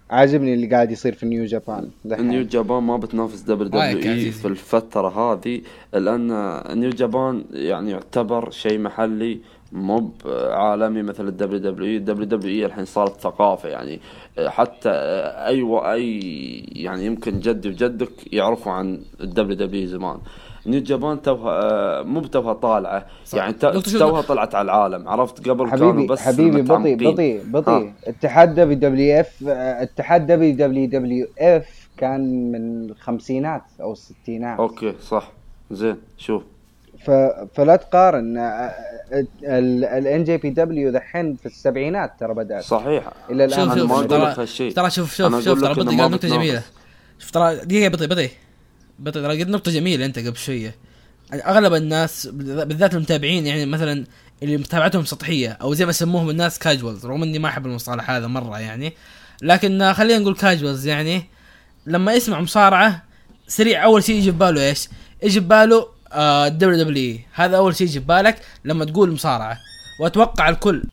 [0.09, 1.89] عاجبني اللي قاعد يصير في New Japan.
[2.05, 5.61] New جابان ما بتنافس دبليو دبليو اي؟ في الفترة هذه
[5.93, 6.27] لأن
[6.79, 9.39] New Japan يعني يعتبر شيء محلي.
[9.71, 10.11] مو
[10.51, 11.97] عالمي مثل الدبليو دبليو إي.
[11.97, 13.99] الدبليو دبليو إي الحين صارت ثقافة يعني
[14.47, 14.89] حتى
[15.45, 16.19] أي و- أي
[16.71, 20.17] يعني يمكن جدي وجدك يعرفوا عن ال WW زمان.
[20.67, 23.05] New Japan توها مو بتوها طالعة.
[23.25, 23.37] صح.
[23.37, 25.07] يعني توها طلعت على العالم.
[25.09, 27.11] عرفت؟ قبل كانوا حبيبي بس حبيبي بطيء.
[27.11, 27.93] بطيء بطيء.
[28.07, 34.59] اتحاد دبليو دبليو إف اتحاد دبليو دبليو دبليو إف كان من الخمسينات أو الستينات.
[34.59, 35.31] okay صح.
[35.71, 36.43] زين شوف.
[37.05, 37.11] ف...
[37.55, 38.37] فلا تقارن
[39.43, 44.73] ال NJPW دحين في السبعينات ترى بدأت صحيح إلى الآن شوف شوف ترى لك هالشيء.
[44.73, 46.25] ترى شوف شوف شوف ترى ما قال نقطة بتنافس.
[46.25, 46.63] جميلة
[47.19, 48.29] شوف ترى دقيقة بطي بطي
[48.99, 50.75] بطي ترى قلت نقطة جميلة أنت قبل شوية
[51.33, 54.05] أغلب الناس بالذات المتابعين يعني مثلا
[54.43, 58.27] اللي متابعتهم سطحية أو زي ما يسموهم الناس casuals رغم إني ما أحب المصطلح هذا
[58.27, 58.93] مرة يعني
[59.41, 61.23] لكن خلينا نقول casuals يعني
[61.85, 63.03] لما يسمع مصارعة
[63.47, 64.89] سريع أول شيء يجي في باله إيش؟
[65.23, 69.57] يجي في باله ال WW هذا أول شيء يجي في بالك لما تقول مصارعة.
[70.01, 70.83] وأتوقع الكل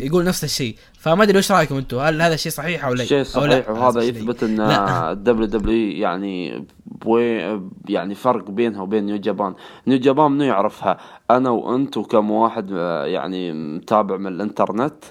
[0.00, 0.76] يقول نفس الشيء.
[0.98, 3.70] فما أدري وش رأيكم أنتم هل هذا الشيء صحيح أو لا؟ شيء أو لا؟ صحيح
[3.70, 4.60] وهذا هذا يثبت إن.
[4.60, 9.54] ال WW يعني بوي يعني فرق بينها وبين New Japan.
[9.86, 10.98] New Japan منو يعرفها؟
[11.30, 15.04] أنا وانت وكم واحد آه، يعني متابع من الإنترنت.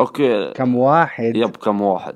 [0.00, 0.52] okay.
[0.52, 2.14] كم واحد؟ yep كم واحد.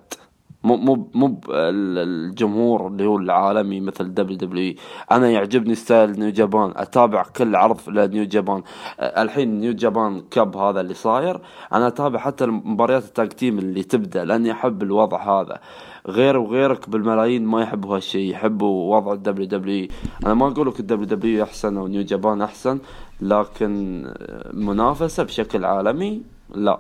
[0.69, 4.75] مو مو مو الجمهور اللي هو العالمي مثل WW
[5.11, 6.73] أنا يعجبني style New Japan.
[6.77, 8.63] أتابع كل عرض ل New Japan.
[9.01, 11.41] الحين New Japan Cup هذا اللي صاير.
[11.73, 15.61] أنا أتابع حتى المباريات ال tag team اللي تبدأ لأني أحب الوضع هذا.
[16.07, 19.89] غير وغيرك بالملايين ما يحبوا هالشيء يحبوا وضع ال WW
[20.27, 22.79] أنا ما أقول لك ال WW أحسن أو New Japan أحسن
[23.21, 24.05] لكن
[24.53, 26.23] منافسة بشكل عالمي
[26.55, 26.79] لا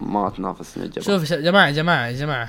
[0.00, 1.02] ما تنافس New Japan.
[1.02, 2.48] شوف يا جماعة جماعة جماعة.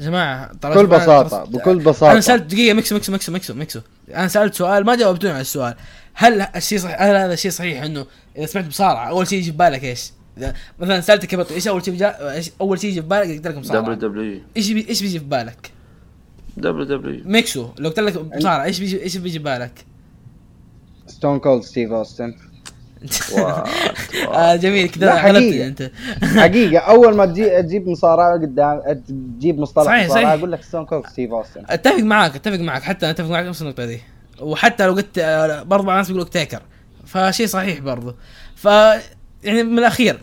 [0.00, 2.20] جماعة ترى بكل ترى- بكل أنا بساطة.
[2.20, 3.80] سالت دقيقة مكسو مكسو مكسو مكسو مكسو
[4.14, 5.74] أنا سألت سؤال ما جاوبتوني على السؤال.
[6.14, 8.06] هل الشيء صحيح هل هذا الشيء صحيح إنه
[8.36, 11.68] إذا سمعت مصارعة أول شيء يجي في بالك إيش؟ إذا مثلا سالتك يا بطل إيش
[11.68, 12.32] أول شيء بجا...
[12.34, 14.88] إيش أول شيء يجي في بالك قلت لك W مصارعه W إيش بي...
[14.88, 15.70] إيش بيجي في بالك؟
[16.56, 19.84] WW ميكسو لو قلت لك مصارعة إيش بيجي إيش بيجي في بالك؟
[21.06, 22.34] ستون كولد ستيف اوستن
[24.34, 25.66] آه جميل كذا حقيقة.
[25.66, 25.90] أنت.
[26.40, 26.78] حقيقة.
[26.78, 29.02] أول ما تجي تجيب مصارعة قدام
[29.38, 30.28] تجيب مصطلح صحيح، صحيح.
[30.28, 32.82] أقول لك ستون كولد ستيف أوستن أتفق معاك أتفق معاك.
[32.82, 34.00] حتى أنا أتفق معاك نفس النقطة دي.
[34.40, 36.62] وحتى لو قلت آه، برضه بعض الناس بيقولوا لك تيكر
[37.06, 38.14] فشيء صحيح برضه
[38.56, 38.64] ف
[39.44, 40.18] يعني من الأخير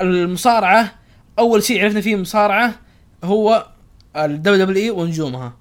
[0.00, 0.92] المصارعة
[1.38, 2.74] أول شيء عرفنا فيه المصارعه
[3.24, 3.66] هو
[4.16, 5.52] ال WWE ونجومها.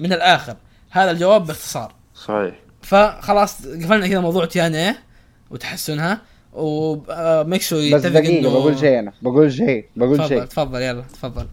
[0.00, 0.56] من الآخر.
[0.90, 1.92] هذا الجواب باختصار.
[2.14, 2.54] صحيح.
[2.82, 6.20] فخلاص قفلنا كذا موضوع TNA وتحسنها
[6.52, 10.44] وميكسو بس دقيقة انه بقول شيء أنا بقول شيء بقول شيء.
[10.44, 11.46] تفضل يلا تفضل.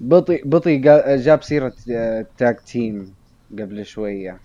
[0.00, 0.76] بطي بطي
[1.16, 3.14] جاب سيرة آه، tag team
[3.52, 4.38] قبل شوية.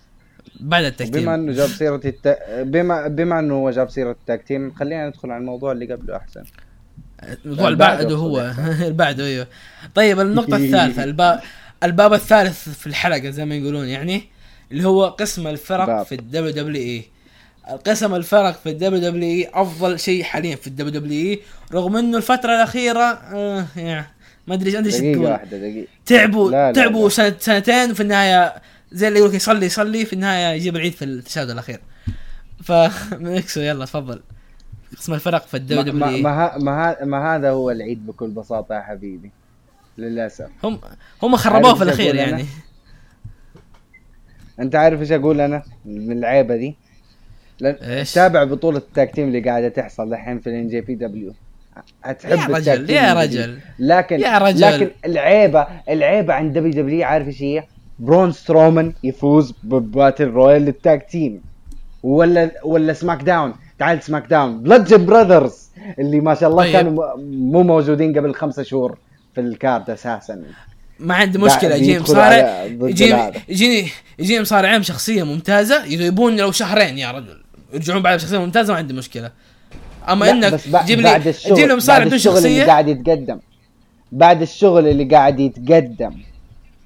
[0.59, 2.37] بعد بما ال tag team إنه جاب سيرة الت...
[2.59, 6.15] بما بما إنه هو جاب سيرة ال tag team خلينا ندخل على الموضوع اللي قبله
[6.15, 6.43] أحسن.
[7.45, 8.39] الموضوع اللي بعده هو.
[8.81, 9.47] اللي بعده أيوه.
[9.95, 11.39] طيب النقطة الثالثة الباب
[11.83, 14.23] الباب الثالث في الحلقة زي ما يقولون يعني
[14.71, 16.05] اللي هو قسم الفرق باب.
[16.05, 17.05] في ال WWE
[17.85, 21.39] قسم الفرق في ال WWE أفضل شيء حاليا في ال WWE
[21.73, 24.07] رغم إنه الفترة الأخيرة آه يعني
[24.47, 25.31] ما أدري ما أدري إيش دقيقة تقول.
[25.31, 25.87] واحدة دقيقة.
[26.05, 27.35] تعبوا لا، لا، تعبوا لا.
[27.39, 28.53] سنتين وفي النهاية
[28.91, 31.79] زي اللي يقول لك يصلي يصلي في النهاية يجيب العيد في التشهد الأخير.
[32.63, 34.21] فميكسو يلا تفضل.
[34.97, 36.21] قسم الفرق في الدبليو ما, دبليو ما, إي.
[36.21, 39.31] ما, ما, ما هذا هو العيد بكل بساطة يا حبيبي
[39.97, 40.49] للأسف.
[40.63, 40.79] هم
[41.23, 42.45] هم خربوه في الأخير؟ يعني.
[44.59, 46.75] أنت عارف إيش أقول أنا من العيبة دي؟
[47.63, 51.33] إيش؟ تابع بطولة ال tag team اللي قاعدة تحصل الحين في ال NJPW
[52.03, 53.13] هتحب يا رجل يا.
[53.13, 54.61] رجل لكن يا رجل.
[54.61, 57.63] لكن العيبة العيبة عند WW عارف إيش هي؟
[57.99, 61.41] برون سترومان يفوز ب battle royal لل tag team
[62.03, 66.73] ولا ولا SmackDown تعال SmackDown Bludgeon Brothers اللي ما شاء الله طيب.
[66.73, 68.97] كانوا مو موجودين قبل خمسة شهور
[69.35, 70.43] في ال card أساسا
[70.99, 72.63] ما عندي يجيني بيدخل مصارع.
[73.49, 73.87] يجيني
[74.19, 77.43] يجيني مصارعين بشخصيه ممتازة يغيبون لو شهرين يا رجل
[77.75, 79.31] يرجعون بعد بشخصية ممتازة ما عندي مشكلة.
[80.09, 83.39] أما إنك تجيب لي تجيب مصارع بعد بدون الشغل اللي شخصية؟ قاعد يتقدم.
[84.11, 86.17] بعد الشغل اللي قاعد يتقدم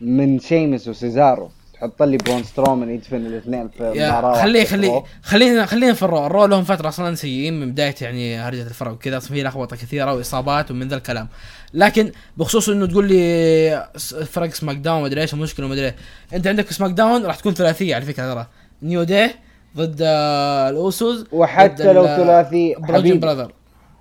[0.01, 1.51] من شيمس وسيزارو.
[1.73, 5.03] تحط لي برون سترومان يدفن الاثنين في خليه خليه.
[5.23, 8.61] خلينا خلينا في ال Raw ال Raw لهم فترة أصلا سيئين من بداية يعني هرجة
[8.61, 11.27] الفرق وكذا أصلاً في لخبطة كثيرة وإصابات ومن ذا الكلام.
[11.73, 13.89] لكن بخصوص إنه تقول لي
[14.25, 15.95] فرق SmackDown مدري إيش المشكلة ومدري إيه.
[16.33, 18.47] أنت عندك SmackDown راح تكون ثلاثية على فكرة ترى.
[18.83, 19.29] New Day
[19.77, 23.53] ضد ال Usos ضد وحتى لو ثلاثي حبيبي brother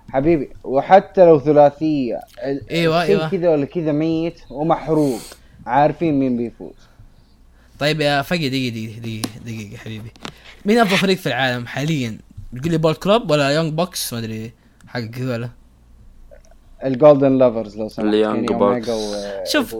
[0.09, 3.29] حبيبي وحتى لو ثلاثيه شيء أيوة.
[3.29, 5.19] كذا ولا كذا ميت ومحروق.
[5.65, 6.73] عارفين مين بيفوز.
[7.79, 10.11] طيب يا فقي دقيقة دقيقة دقيقة دقيقة حبيبي.
[10.65, 12.17] مين أفضل فريق في العالم حاليا؟
[12.53, 14.51] بتقول لي Bullet Club ولا Young Bucks؟ ما أدري
[14.87, 15.49] حق ولا
[16.85, 18.07] ال Golden Lovers لو سمحت.
[18.07, 18.89] ال Young كيني Bucks.
[19.51, 19.75] شوف.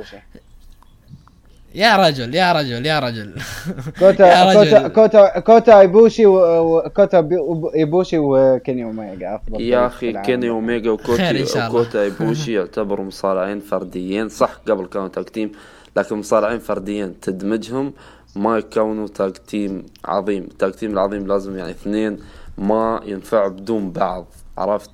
[1.76, 3.34] يا رجل يا رجل يا رجل.
[4.00, 4.88] كوتا يا كوتا رجل.
[4.88, 7.38] كوتا كوتا إيبوشي و- و- كوتا بي-
[7.76, 10.14] إيبوشي وكيني اوميجا أفضل يا أخي.
[10.22, 11.70] كيني اوميجا الله.
[11.70, 14.30] وكوتا إيبوشي يعتبروا مصارعين فرديين.
[14.30, 15.52] صح قبل كانوا tag team
[15.98, 17.20] لكن مصارعين فرديين.
[17.20, 17.94] تدمجهم
[18.36, 20.44] ما يكونوا tag team عظيم.
[20.44, 22.20] ال tag team العظيم لازم يعني اثنين
[22.58, 24.26] ما ينفعوا بدون بعض
[24.58, 24.92] عرفت؟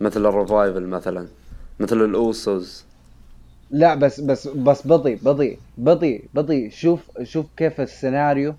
[0.00, 1.26] مثل ال Revival مثلا.
[1.80, 2.84] مثل ال Usos
[3.70, 8.54] لا بس بس بس بطيء بطيء بطيء بطيء شوف شوف كيف السيناريو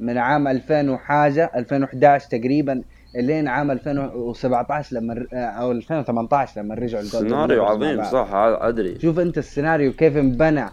[0.00, 2.82] من عام 2000 وحاجة 2011 تقريبا
[3.14, 8.04] لين عام 2017 لما أو 2018 لما رجعوا ال Golden سيناريو عظيم.
[8.04, 8.98] صح أدري.
[9.00, 10.66] شوف أنت السيناريو كيف انبنى.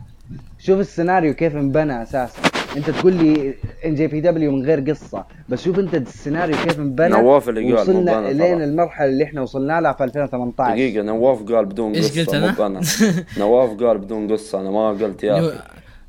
[0.59, 2.62] شوف السيناريو كيف انبنى أساسا.
[2.77, 3.53] انت تقول لي
[3.85, 8.61] NJPW من غير قصة بس شوف انت السيناريو كيف انبنى نواف اللي قال وصلنا لين.
[8.61, 12.81] المرحلة اللي إحنا وصلنا لها في 2018 دقيقة نواف قال بدون إيش قصة قلت؟ بنا
[13.39, 15.39] نواف قال بدون قصة أنا ما قلت يا.
[15.39, 15.59] أخي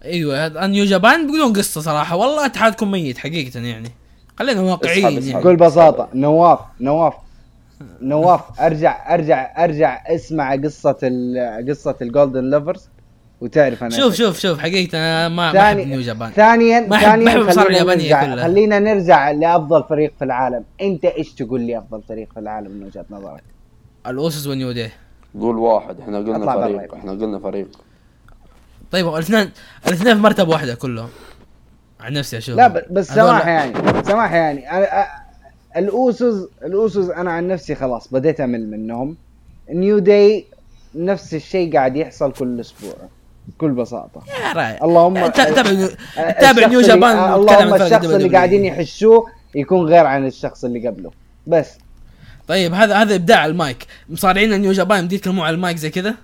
[0.04, 3.88] أيوه هذا New Japan بدون قصة صراحة والله أتحادكم ميت حقيقة يعني
[4.38, 5.22] خلينا واقعيين.
[5.22, 7.14] يعني بكل بساطة نواف نواف
[8.02, 12.88] نواف أرجع أرجع أرجع اسمع قصة ال- قصة ال Golden Lovers
[13.44, 16.30] وتعرف أنا شوف شوف شوف حقيقة أنا ما ما احب نيو ثاني جابان.
[16.30, 18.44] ثانيا ما ثانيا خلينا اليابانية نرجع كلها.
[18.44, 20.64] خلينا نرجع لأفضل فريق في العالم.
[20.80, 23.42] أنت إيش تقول لي أفضل فريق في العالم من وجهة نظرك؟
[24.06, 24.88] الأوسس ونيو دي
[25.40, 26.94] قول واحد إحنا قلنا فريق.
[26.94, 27.68] إحنا قلنا فريق.
[28.90, 29.50] طيب الاثنين
[29.86, 31.08] الاثنين في مرتبة واحدة كلهم.
[32.00, 32.56] عن نفسي أشوف.
[32.56, 34.64] لا بس سماح يعني سماح يعني.
[35.76, 39.16] الاوسوس الاوسوس أنا عن نفسي خلاص بديت أمل منهم.
[39.70, 40.44] New Day
[40.94, 42.94] نفس الشيء قاعد يحصل كل أسبوع.
[43.48, 43.84] بكل
[44.54, 45.88] راي اللهم تابع
[46.40, 48.36] تابع New Japan اللهم الشخص اللي.
[48.36, 51.10] قاعدين يحشوه يكون غير عن الشخص اللي قبله.
[51.46, 51.70] بس.
[52.48, 53.86] طيب هذا هذا إبداع المايك.
[54.08, 56.14] مصارعين New Japan بدي يتكلموا على المايك زي كذا؟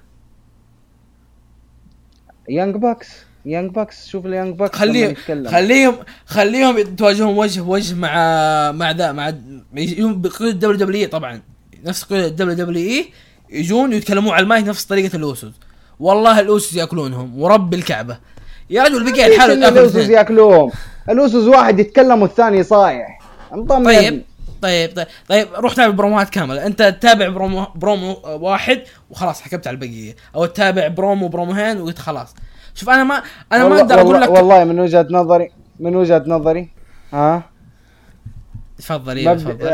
[2.48, 3.08] Young Bucks
[3.44, 5.14] Young Bucks شوف ال Young Bucks خليهم.
[5.46, 9.32] خليهم خليهم يتواجهون وجه بوجه مع مع ذا مع
[9.74, 11.40] يجون بقيود ال WWE طبعا.
[11.84, 13.08] نفس قيود ال WWE
[13.50, 15.52] يجون ويتكلمون على المايك نفس طريقة ال Usos
[16.00, 18.18] والله ال Usos يأكلونهم ورب الكعبة.
[18.70, 20.70] يا رجل بقى ليش الحال اللي ال Usos يأكلوهم.
[21.10, 23.20] ال Usos واحد يتكلم والثاني صايح
[23.52, 23.84] يا طيب.
[23.84, 24.22] طيب
[24.62, 26.66] طيب طيب روح تابع بروموهات كاملة.
[26.66, 30.16] أنت تتابع promo promo واحد وخلاص حكمت على البقية.
[30.34, 32.34] أو تتابع promo promo هين وقلت خلاص.
[32.74, 36.68] شوف أنا ما أنا ما أقدر أقول لك والله من وجهة نظري من وجهة نظري
[37.12, 37.42] ها؟
[38.78, 39.68] تفضل أيوه مبدأ تفضل.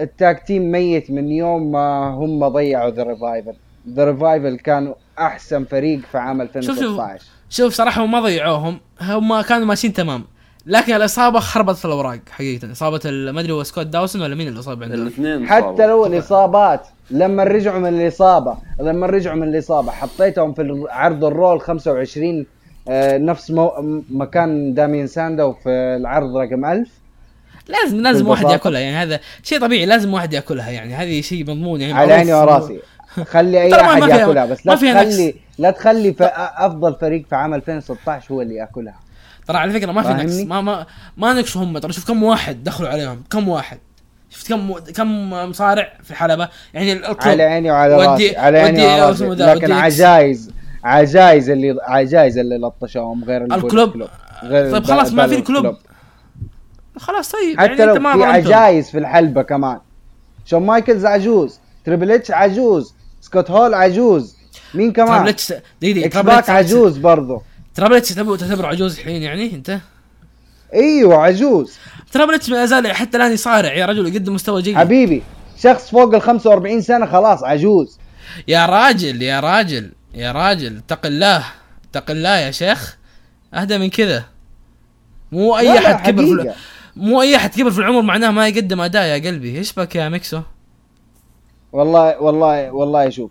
[0.00, 3.54] ال tag team ميت من يوم ما هم ضيعوا The Revival
[3.88, 6.78] The Revival كانوا أحسن فريق في عام شوف شوف.
[6.78, 8.80] 2016 شوف صراحة هم ما ضيعوهم.
[9.00, 10.24] هم كانوا ماشيين تمام.
[10.66, 12.72] لكن الإصابة خربت في الأوراق حقيقة.
[12.72, 15.86] إصابة ما أدري هو سكوت داوسون ولا مين اللي إصاب عندهم الاثنين حتى.
[15.86, 21.60] لو الإصابات لما رجعوا من الإصابة لما رجعوا من الإصابة حطيتهم في عرض ال Raw
[21.60, 22.46] 25
[22.88, 23.72] آه، نفس مو...
[24.10, 25.68] مكان دامين ساندو في
[26.00, 26.88] العرض رقم 1000
[27.68, 28.50] لازم لازم واحد.
[28.50, 28.96] ياكلها يعني.
[28.96, 30.94] هذا شيء طبيعي لازم واحد ياكلها يعني.
[30.94, 31.92] هذه شيء مضمون يعني.
[31.92, 32.12] على.
[32.12, 32.78] عيني وراسي.
[33.24, 36.22] خلي أي أحد يأكلها بس لا تخلي لا تخلي ف-
[36.56, 38.94] أفضل فريق في عام 2016 هو اللي يأكلها.
[39.46, 41.78] ترى على فكرة ما في نقص؟ ما ما ما نقصوا هم.
[41.78, 43.22] ترى شوف كم واحد دخلوا عليهم.
[43.30, 43.78] كم واحد؟
[44.30, 49.24] شفت كم كم مصارع في الحلبه يعني على عيني وعلى راسي على عيني وعلى راسي.
[49.26, 49.72] لكن.
[49.72, 50.50] عجايز
[50.84, 54.06] عجايز اللي عجايز اللي لطشوهم غير ال Club.
[54.44, 55.76] غير طيب خلاص ما في الكلوب.
[56.96, 57.60] خلاص طيب.
[57.60, 58.24] حتى يعني لو انت ما في.
[58.24, 59.78] عجايز في الحلبة كمان.
[60.46, 61.60] شون مايكلز عجوز.
[61.84, 62.94] تريبل إتش عجوز.
[63.22, 64.36] سكوت هول عجوز.
[64.74, 67.42] مين كمان؟ ترابلتش دقيقة إكس باك عجوز برضه
[67.74, 69.78] تريبل إتش تعتبر تعتبر عجوز الحين يعني انت؟
[70.74, 71.78] أيوه عجوز.
[72.12, 73.72] تريبل إتش ما زال حتى الآن يصارع.
[73.72, 74.76] يا رجل يقدم مستوى جيد.
[74.76, 75.22] حبيبي
[75.62, 77.98] شخص فوق ال 45 سنة خلاص عجوز.
[78.48, 81.44] يا راجل يا راجل يا راجل اتق الله
[81.90, 82.96] اتق الله يا شيخ.
[83.54, 84.24] اهدى من كذا.
[85.32, 86.54] مو أي أحد كبر في
[86.96, 89.58] مو أي أحد كبر في العمر معناه ما يقدم أداء يا قلبي.
[89.58, 90.40] إيش بك يا ميكسو؟
[91.72, 93.30] والله والله والله شوف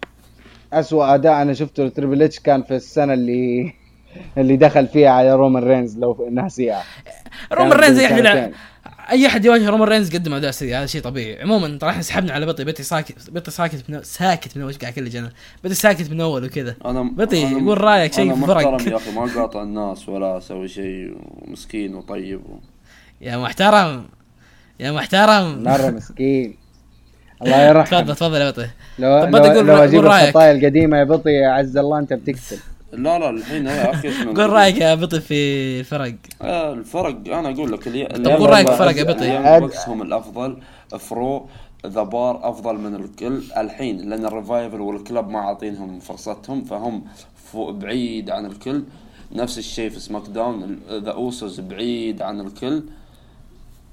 [0.73, 3.73] أسوأ أداء أنا شفته لتريبل إتش كان في السنة اللي
[4.37, 6.83] اللي دخل فيها على رومان رينز لو ناسيها.
[7.53, 8.53] رومان رينز اي احد.
[9.11, 11.41] أي أحد يواجه رومان رينز قدم أداء سيء هذا شيء طبيعي.
[11.41, 14.93] عموما ترى إحنا سحبنا على بطي بطي ساكت بطي ساكت من ساكت من أول قاعد
[14.93, 15.31] اكلج أنا
[15.63, 16.75] بطي ساكت من أول وكذا.
[16.85, 18.67] أنا بطي، قول رأيك شيء في فرق.
[18.67, 22.59] محترم يا أخي ما قاطع الناس ولا أسوي شيء مسكين وطيب و...
[23.21, 24.05] يا محترم
[24.79, 25.63] يا محترم.
[25.63, 26.60] مرة مسكين.
[27.45, 28.69] الله يرحمه تفضل تفضل يا بطي.
[28.99, 30.05] لو طب لو, لو قول أجيب.
[30.05, 32.57] الخطايا القديمة يا بطي عز الله أنت بتقتل.
[32.93, 35.33] لا لا الحين يا أخي اسمع قول رأيك يا بطي في
[35.79, 38.05] الفرق آه، الفرق أنا أقول لك الي...
[38.05, 39.37] طب قول رأيك في الفرق يا بطي.
[39.87, 40.57] هم الأفضل
[40.99, 41.47] ف Raw
[41.87, 43.43] The Bar أفضل من الكل.
[43.57, 47.03] الحين لأن ال Revival وال Club ما عاطينهم فرصتهم فهم
[47.51, 48.83] فوق بعيد عن الكل.
[49.31, 52.83] نفس الشيء في SmackDown The Usos بعيد عن الكل.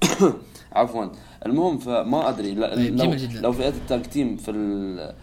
[0.75, 1.05] عفوا.
[1.45, 3.15] المهم فما أدري طيب، لو.
[3.41, 5.15] لو فئه ال tag team في ال...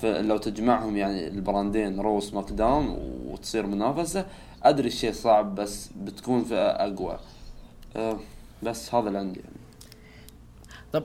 [0.00, 2.86] في لو تجمعهم يعني ال brand ين Raw SmackDown
[3.26, 4.26] وتصير منافسة
[4.62, 7.18] أدري الشيء صعب بس بتكون فئه أقوى.
[7.96, 8.18] أه
[8.62, 9.56] بس هذا اللي عندي يعني.
[10.92, 11.04] طب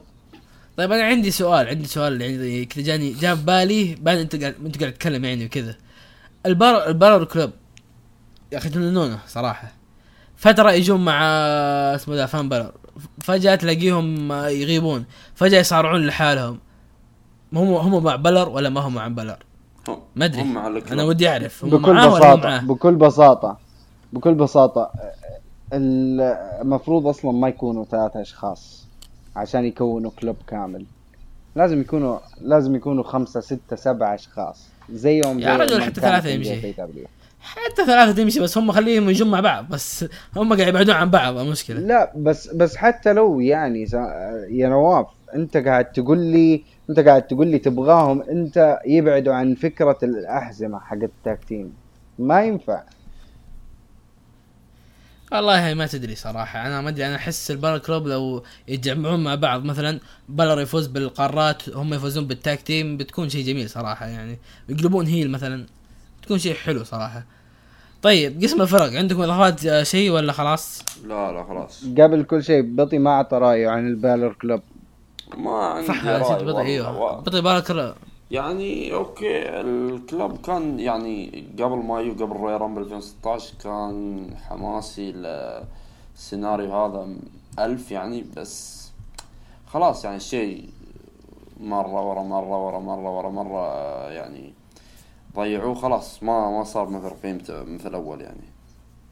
[0.76, 4.54] طيب أنا عندي سؤال عندي سؤال يعني كذا جاني جاء في بالي بعد أنت قاعد
[4.64, 5.76] أنت قاعد تتكلم يعني وكذا.
[6.46, 7.50] البار البارر كلوب.
[8.52, 9.72] يا أخي جننونا صراحة.
[10.36, 11.22] فترة يجون مع
[11.94, 12.72] اسمه ذا فان بلر
[13.20, 15.04] فجأة تلاقيهم يغيبون.
[15.34, 16.58] فجأة يصارعون لحالهم.
[17.52, 19.38] هم هم مع بلر ولا ما هم مع بلر؟
[20.16, 20.42] ما أدري.
[20.42, 20.92] هم على الكلاب.
[20.92, 21.64] أنا ودي أعرف.
[21.64, 23.58] هم بكل معاه ولا بساطة معاه؟ بكل بساطة
[24.12, 24.90] بكل بساطة
[25.72, 28.86] المفروض أصلا ما يكونوا ثلاثة أشخاص
[29.36, 30.84] عشان يكونوا كلوب كامل.
[31.56, 34.66] لازم يكونوا لازم يكونوا خمسة ستة سبعة أشخاص.
[34.92, 36.74] زيهم يا زي رجل حتى ثلاثة يمشي.
[37.48, 40.04] حتى ثلاثة تمشي بس هم خليهم يجون مع بعض بس
[40.36, 43.86] هم قاعد يبعدون عن بعض المشكلة لا بس بس حتى لو يعني
[44.50, 49.98] يا نواف انت قاعد تقول لي انت قاعد تقول لي تبغاهم انت يبعدوا عن فكرة
[50.02, 51.72] الأحزمة حق التاكتين
[52.18, 52.82] ما ينفع.
[55.32, 56.66] والله ما تدري صراحة.
[56.66, 60.86] أنا ما أدري أنا أحس ال Balor Club لو يتجمعون مع بعض مثلا بلر يفوز
[60.86, 64.38] بالقارات هم يفوزون بال tag team بتكون شيء جميل صراحة يعني.
[64.68, 65.66] يقلبون heel مثلا
[66.22, 67.24] تكون شيء حلو صراحة.
[68.02, 72.62] طيب قسم الفرق عندكم إضافات آه، شيء ولا خلاص؟ لا لا خلاص قبل كل شيء
[72.62, 74.60] بطي ما اعطى رأيه عن ال Balor Club
[75.36, 76.60] ما عندي صح نسيت بطي.
[76.60, 77.94] أيوه بطي Balor Club
[78.30, 86.72] يعني okay ال club كان يعني قبل مايو قبل Royal Rumble 2016 كان حماسي للسيناريو
[86.72, 87.08] هذا
[87.58, 88.88] ألف يعني بس
[89.66, 90.68] خلاص يعني الشيء
[91.60, 93.64] مرة ورا مرة ورا مرة ورا مرة
[94.10, 94.52] يعني
[95.36, 98.40] ضيعوه خلاص ما ما صار مثل قيمته مثل أول يعني.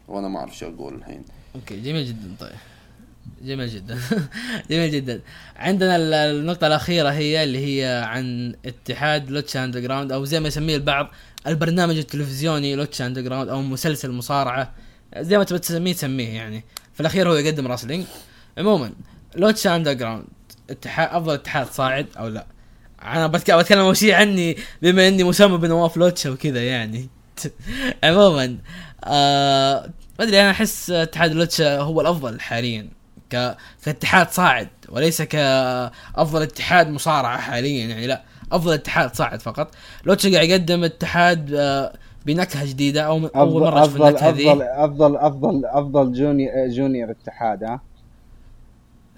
[0.07, 1.21] وأنا ما أعرف شو أقول الحين.
[1.55, 2.51] okay جميل جدا طيب.
[3.41, 3.99] جميل جدا.
[4.71, 5.21] جميل جدا.
[5.55, 10.75] عندنا ال- النقطة الأخيرة هي اللي هي عن اتحاد Lucha Underground أو زي ما يسميه
[10.75, 11.07] البعض
[11.47, 14.73] البرنامج التلفزيوني Lucha Underground أو مسلسل مصارعة.
[15.17, 16.63] زي ما تبي تسميه تسميه يعني.
[16.93, 18.05] في الأخير هو يقدم wrestling.
[18.57, 18.91] عموما
[19.35, 20.25] Lucha Underground
[20.69, 22.45] اتحاد أفضل اتحاد صاعد أو لا؟
[23.05, 27.09] بتك- بتكلم أول شيء عني بما إني مسمى بنواف Lucha وكذا يعني.
[28.03, 28.57] عموما
[29.03, 32.87] آه ما أدري أنا أحس اتحاد لوتشا هو الأفضل حاليا
[33.31, 33.55] ك...
[33.85, 39.71] كاتحاد صاعد وليس كأفضل اتحاد مصارعة حاليا يعني لا أفضل اتحاد صاعد فقط.
[40.05, 41.93] لوتشا قاعد يقدم اتحاد آه،
[42.25, 47.79] بنكهة جديدة أو أول مرة أشوف النكهة افضل افضل افضل أفضل جوني جونيور اتحاد ها؟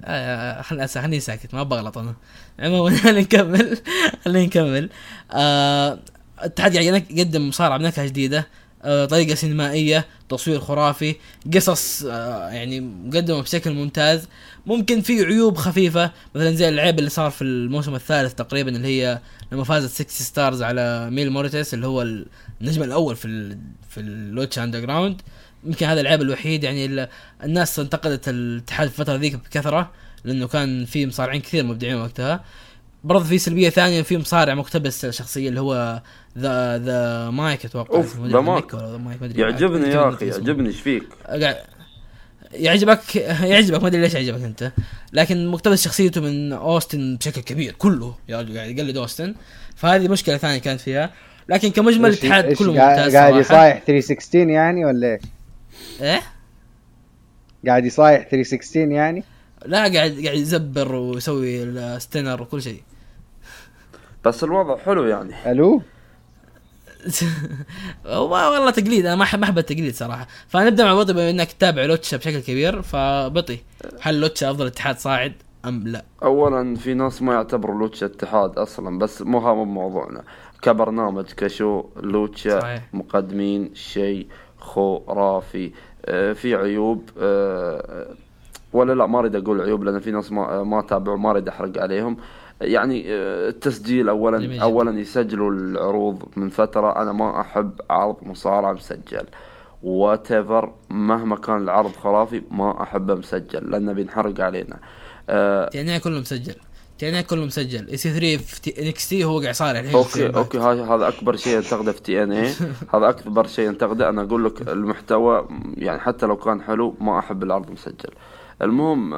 [0.04, 2.16] آه، خليني ساكت ما بغلط أنا.
[2.60, 3.78] عموما خلينا نكمل.
[4.26, 4.90] خلينا نكمل.
[5.32, 6.00] آه،
[6.40, 8.48] الاتحاد قاعد ينك- يقدم مصارعة بنكهة جديدة.
[8.84, 11.16] آه، طريقة سينمائية تصوير خرافي
[11.54, 14.28] قصص آه، يعني مقدمة بشكل ممتاز.
[14.66, 19.20] ممكن في عيوب خفيفة مثلا زي العيب اللي صار في الموسم الثالث تقريبا اللي هي
[19.52, 22.02] لما فازت Sexy Star على Mil Muertes اللي هو
[22.62, 23.60] النجم الأول في ال
[23.90, 25.22] في ال Lucha Underground
[25.64, 27.08] يمكن هذا العيب الوحيد يعني ال-
[27.44, 29.92] الناس انتقدت الاتحاد في الفترة ذيك بكثرة
[30.24, 32.44] لأنه كان في مصارعين كثير مبدعين وقتها.
[33.04, 36.02] برضه في سلبية ثانية في مصارع مقتبس الشخصيه اللي هو
[36.38, 38.74] The The Mack أتوقع اسمه، The Mack.
[39.40, 40.28] يعجبني يا اسمه.
[40.28, 41.04] يعجبني إيش فيك؟
[42.54, 44.72] يعجبك يعجبك ما أدري ليش يعجبك أنت.
[45.14, 49.36] لكن مقتبس شخصيته من أوستن بشكل كبير كله يا رجل قاعد يقلد أوستن.
[49.76, 51.12] فهذه مشكلة ثانية كانت فيها.
[51.50, 55.22] لكن كمجمل الاتحاد كله ممتاز قاعد يصايح 316 يعني ولا إيش؟
[56.02, 56.22] إيه
[57.68, 59.24] قاعد يصايح 316 يعني؟
[59.66, 62.82] لا قاعد قاعد يزبر ويسوي الستينر وكل شيء
[64.26, 65.82] بس الوضع حلو يعني ألو؟
[68.06, 71.86] والله تقليد أنا ما احب ما أحب التقليد صراحة فنبدأ مع بطي بما إنك تتابع
[71.86, 73.60] لوتشا بشكل كبير فبطي
[74.02, 75.34] هل لوتشا أفضل اتحاد صاعد
[75.66, 80.24] أم لا؟ اولا في ناس ما يعتبروا لوتشا اتحاد أصلا بس مو هذا موضوعنا
[80.62, 82.84] كبرنامج كشو لوتشا صحيح.
[82.94, 84.28] مقدمين شيء
[84.60, 85.72] خرافي
[86.06, 88.08] آه، في عيوب آه،
[88.74, 91.82] ولا لا ما أريد أقول عيوب لأن في ناس ما ما تابعوا ما أريد أحرق
[91.82, 92.18] عليهم.
[92.62, 94.62] يعني آه، التسجيل اولا.
[94.62, 97.02] اولا يسجلوا العروض من فترة.
[97.02, 99.24] أنا ما أحب عرض مصارعه مسجل.
[99.84, 104.80] whatever مهما كان العرض خرافي ما أحبه مسجل لأنه بينحرق علينا.
[105.30, 106.56] آه، يعني كله مسجل.
[107.00, 107.88] TNA كله مسجل.
[107.90, 112.02] EC3 في NXT هو قاعد صار الحين okay okay هاي هذا أكبر شيء ينتقده في
[112.02, 112.48] TNA
[112.94, 114.10] هذا أكبر شيء ينتقده.
[114.10, 115.48] أنا أقول لك المحتوى
[115.78, 118.10] يعني حتى لو كان حلو ما أحب العرض مسجل.
[118.62, 119.14] المهم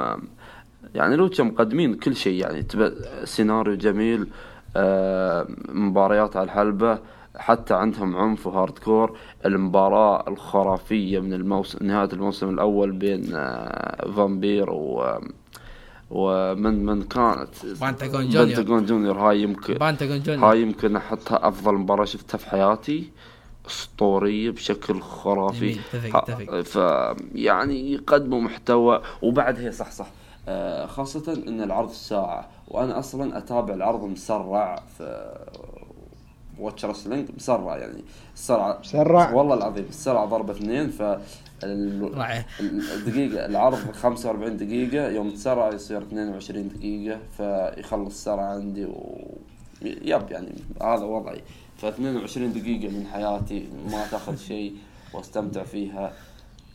[0.95, 2.65] يعني Lucha مقدمين كل شيء يعني
[3.23, 4.27] سيناريو جميل
[4.77, 6.99] آم، مباريات على الحلبة
[7.38, 15.19] حتى عندهم عنف و hardcore المباراة الخرافية من الموسم نهاية الموسم الأول بين آه، Vampiro
[16.12, 18.57] ومن من كانت Pentagon Jr.
[18.59, 19.17] بنتاغون Jr.
[19.20, 20.51] هاي يمكن Pentagon Jr.
[20.51, 23.09] هاي يمكن أحطها أفضل مباراة شفتها في حياتي.
[23.68, 25.72] أسطورية بشكل خرافي.
[25.93, 26.62] اتفق- اتفق.
[26.62, 26.76] ف
[27.36, 29.01] يعني يقدموا محتوى.
[29.22, 30.07] وبعد هي صح صح.
[30.47, 35.32] آه، خاصة إن العرض الساعة وأنا أصلا أتابع العرض مسرع في
[36.59, 38.03] واتش رسلينج مسرع يعني.
[38.36, 40.89] السرعة مسرع؟ والله العظيم السرعة ضربة اثنين.
[40.89, 41.01] ف
[41.64, 42.16] ال-.
[42.95, 49.28] الدقيقة العرض 45 دقيقة يوم تسرع يصير 22 دقيقة فيخلص السرعة عندي و
[49.82, 51.41] يب يعني هذا وضعي.
[51.78, 54.76] ف 22 دقيقة من حياتي ما تاخذ شيء
[55.14, 56.14] واستمتع فيها.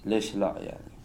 [0.04, 0.95] ليش لا يعني؟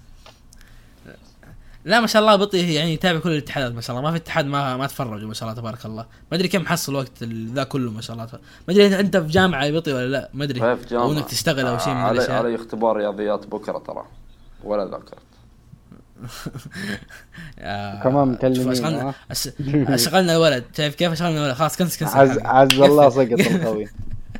[1.85, 4.45] لا ما شاء الله بطي يعني يتابع كل الاتحادات ما شاء الله ما في اتحاد
[4.45, 7.23] ما ما تفرجوا ما شاء الله تبارك الله ما أدري كم حصل وقت
[7.53, 8.27] ذا كله ما شاء الله
[8.67, 10.61] ما أدري أنت في جامعة يا بطي ولا لا ما أدري.
[10.91, 14.03] أو انك تشتغل أو شيء من علي, الأشياء علي اختبار رياضيات بكرة ترى
[14.63, 15.17] ولا ذكرت
[17.59, 19.49] آه، كمان مكلمين، اشغلنا؟ أش-
[19.89, 22.37] أشغلنا الولد شايف كيف أشغلنا الولد خلاص كنس كنس عز.
[22.39, 23.09] عز الله.
[23.09, 23.87] سقط القوي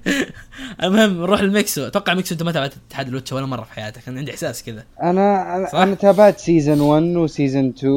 [0.83, 4.07] المهم نروح للميكسو أتوقع ميكسو أنت ما تابعت اتحاد ال Lucha ولا مرة في حياتك
[4.07, 4.83] أنا عندي إحساس كذا.
[5.03, 7.93] أنا؟ أنا, أنا تابعت season 1 و season 2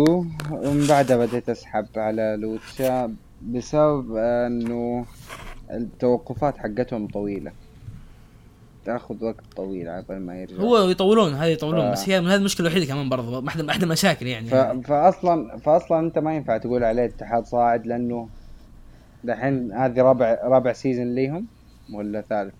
[0.50, 5.06] ومن بعدها بديت أسحب على Lucha بسبب إنه
[5.70, 7.52] التوقفات حقتهم طويلة.
[8.84, 10.56] تاخذ وقت طويل على ما يرجع.
[10.56, 13.84] هو يطولون هذه يطولون ف- بس هي من هذه المشكلة الوحيدة كمان برضه واحدة واحدة
[13.84, 14.46] المشاكل يعني.
[14.48, 14.54] ف...
[14.54, 18.28] فاصلا فاصلا أنت ما ينفع تقول عليه اتحاد صاعد لأنه
[19.24, 21.46] دحين هذه رابع رابع سيزون ليهم.
[21.92, 22.54] ولا ثالث؟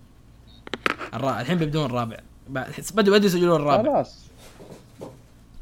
[1.13, 2.17] الرابع الحين بيبدون الرابع.
[2.49, 3.83] بدوا بدوا يسجلون الرابع.
[3.93, 4.25] خلاص.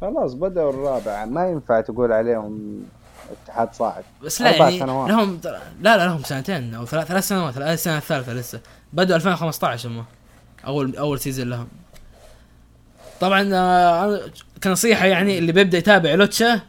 [0.02, 1.26] خلاص بدأوا الرابع.
[1.26, 2.84] ما ينفع تقول عليهم
[3.32, 5.10] اتحاد صاعد بس لا يعني سنوات.
[5.10, 5.40] لهم
[5.82, 8.60] لا لا لهم سنتين أو ثلاث ثلاث سنوات السنة الثالثة لسه.
[8.94, 10.06] بدوا 2015 هم.
[10.68, 11.68] أول أول season لهم.
[13.22, 14.22] طبعا آه،
[14.64, 16.62] كنصيحة يعني اللي بيبدأ يتابع Lucha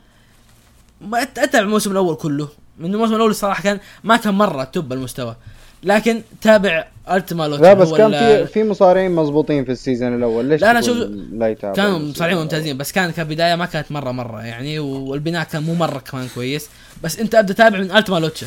[1.01, 2.49] ما أتابع الموسم الأول كله.
[2.79, 5.37] من الموسم الأول الصراحه كان ما كان مرة top المستوى.
[5.85, 10.45] لكن تابع Ultima Lucha لا بس كان في في مصارعين مضبوطين في ال season الأول.
[10.45, 14.79] ليش لا، تقول شوف- كانوا مصارعين؟ ممتازين بس كان كبداية ما كانت مرة مرة يعني
[14.79, 16.69] والبناء كان مو مرة كمان كويس.
[17.03, 18.47] بس أنت أبدأ تابع من Ultima Lucha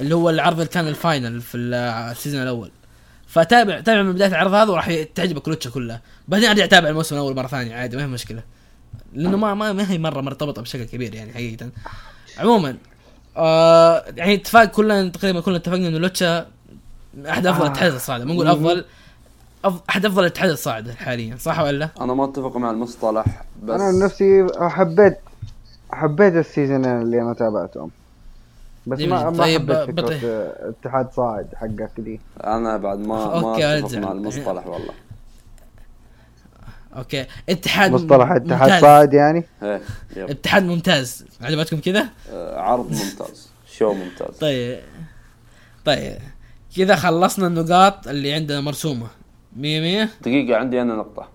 [0.00, 1.74] اللي هو العرض اللي كان ال final في ال-
[2.10, 2.70] ال season الأول.
[3.26, 7.36] فتابع تابع من بداية العرض هذا وراح تعجبك Lucha كلها بعدين أرجع أتابع الموسم الأول
[7.36, 8.42] مرة ثانية عادي ما هي مشكلة.
[9.14, 11.68] لأنه ما ما, ما هي مرة مرتبطة بشكل كبير يعني حقيقة.
[12.38, 12.76] عموما
[13.36, 16.46] آه يعني اتفاق كلنا تقريبا كلنا اتفقنا إنه Lucha
[17.28, 17.66] أحد أفضل آه.
[17.66, 18.84] الاتحادات الصاعدة ما نقول افضل
[19.90, 23.24] أحد أفضل الاتحادات الصاعدة حاليا صح ولا؟ أنا ما أتفق مع المصطلح
[23.62, 25.18] بس أنا عن نفسي حبيت
[25.92, 27.90] حبيت السيزونين اللي أنا تابعتهم
[28.86, 29.30] بس ما.
[29.30, 30.18] ما طيب، حبيت بطي.
[30.18, 33.98] فكرة اتحاد صاعد حقك دي أنا بعد ما okay، ما اتفق.
[33.98, 34.94] مع المصطلح والله
[36.96, 38.80] أوكي اتحاد مصطلح اتحاد ممتاز.
[38.82, 39.80] صاعد يعني إيه
[40.16, 44.80] yep اتحاد ممتاز عجبتكم كذا؟ آه، عرض ممتاز شو ممتاز طيب
[45.84, 46.18] طيب
[46.76, 49.06] كذا خلصنا النقاط اللي عندنا مرسومة.
[49.56, 51.28] مية مية؟ دقيقة عندي أنا نقطة.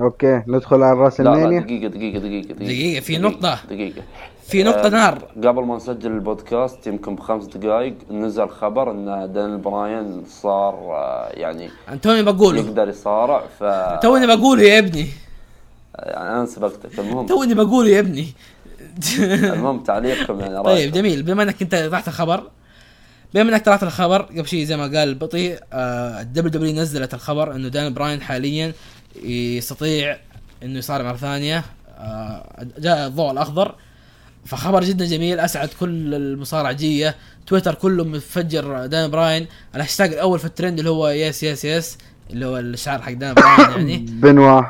[0.00, 3.58] okay ندخل على WrestleMania دقيقة دقيقة دقيقة دقيقة، في نقطة.
[3.70, 4.02] دقيقة.
[4.48, 9.58] في نقطة آه، نار قبل ما نسجل البودكاست يمكن بخمس دقائق نزل خبر إن دانيال
[9.58, 11.70] براين صار آه، يعني
[12.02, 12.60] توني بقوله.
[12.60, 13.64] يقدر يصارع ف
[14.02, 15.06] توني بقوله يا ابني.
[15.98, 16.98] يعني أنا سبقتك.
[16.98, 17.26] المهم.
[17.26, 18.26] توني بقوله يا ابني.
[19.20, 20.92] المهم تعليقكم يعني طيب.
[20.92, 21.22] جميل.
[21.22, 22.42] بما إنك أنت طرحت الخبر
[23.34, 27.68] بما انك طرحت الخبر قبل شيء زي ما قال بطي ال WWE نزلت الخبر إنه
[27.68, 28.72] دان براين حاليا
[29.22, 30.18] يستطيع
[30.62, 31.64] إنه يصارع مرة ثانية
[31.98, 33.74] آه، جاء الضوء الأخضر.
[34.44, 37.14] فخبر جدا جميل أسعد كل المصارعجيه
[37.46, 39.46] تويتر كله مفجر دان براين.
[39.74, 41.98] الهاشتاج الأول في الترند اللي هو yes yes yes
[42.30, 43.96] اللي هو الشعار حق دان براين يعني.
[44.22, 44.62] بنوا.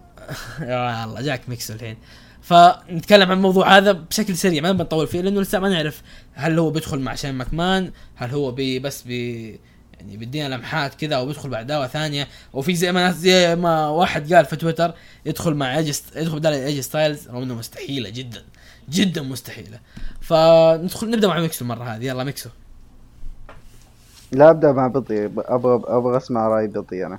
[0.60, 1.96] يا الله جاك ميكس الحين.
[2.42, 6.70] فنتكلم عن الموضوع هذا بشكل سريع ما بنطول فيه لأنه لسه ما نعرف هل هو
[6.70, 9.60] بيدخل مع شين ماكمان هل هو بي بس بي
[10.02, 12.28] يعني بيدينا لمحات كذا أو بيدخل بعد دعوة ثانية.
[12.52, 14.94] وفي زي ما ناس زي ما واحد قال في تويتر
[15.26, 18.42] يدخل مع أي جي يدخل بدال أي جي ستايلز رغم إنه مستحيلة جدا
[18.90, 19.78] جدا مستحيلة.
[20.20, 22.50] فندخل نبدأ مع ميكسو المره هذه يلا ميكسو.
[24.32, 27.18] لا أبدأ مع بطي أبغى أبغى أسمع رأي بطي أنا.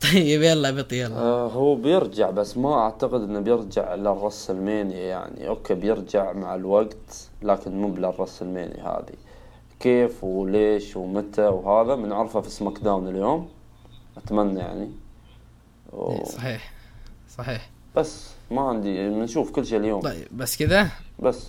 [0.12, 1.16] طيب يلا بطي يلا.
[1.16, 5.48] آه هو بيرجع بس ما أعتقد إنه بيرجع للرسلمانيا يعني.
[5.48, 9.14] أوكي بيرجع مع الوقت لكن مو للرسلمانيا هذه.
[9.80, 13.48] كيف وليش ومتى وهذا بنعرفه في سماك داون اليوم
[14.16, 14.90] أتمنى يعني.
[15.92, 16.12] و...
[16.12, 16.72] إيه، صحيح
[17.36, 17.70] صحيح.
[17.96, 20.00] بس ما عندي بنشوف كل شيء اليوم.
[20.00, 20.88] طيب بس كذا؟
[21.18, 21.48] بس.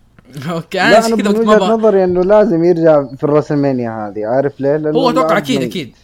[0.50, 5.10] أوكي أنا كذا من وجهة نظري إنه لازم يرجع في الرسلمانيا هذه عارف ليه؟ هو
[5.10, 5.94] أتوقع أكيد أكيد.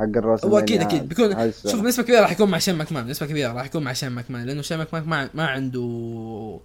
[0.00, 1.08] حق الرسلمانيا هو أكيد أكيد.
[1.08, 1.52] بيكون.
[1.66, 4.46] شوف نسبة كبيرة راح يكون مع شين ماكمان نسبة كبيرة راح يكون مع شين ماكمان
[4.46, 6.58] لأنه شين ماكمان ما, ما عنده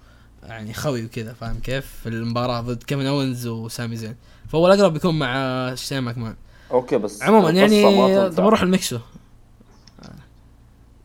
[0.44, 4.16] يعني خوي وكذا فاهم كيف في المباراة ضد كيفن اونز وسامي زين
[4.50, 6.36] فهو الأقرب بيكون مع شين ماكمان
[6.72, 8.30] أوكي بس عموما يعني.
[8.30, 8.98] طب نروح لمكسو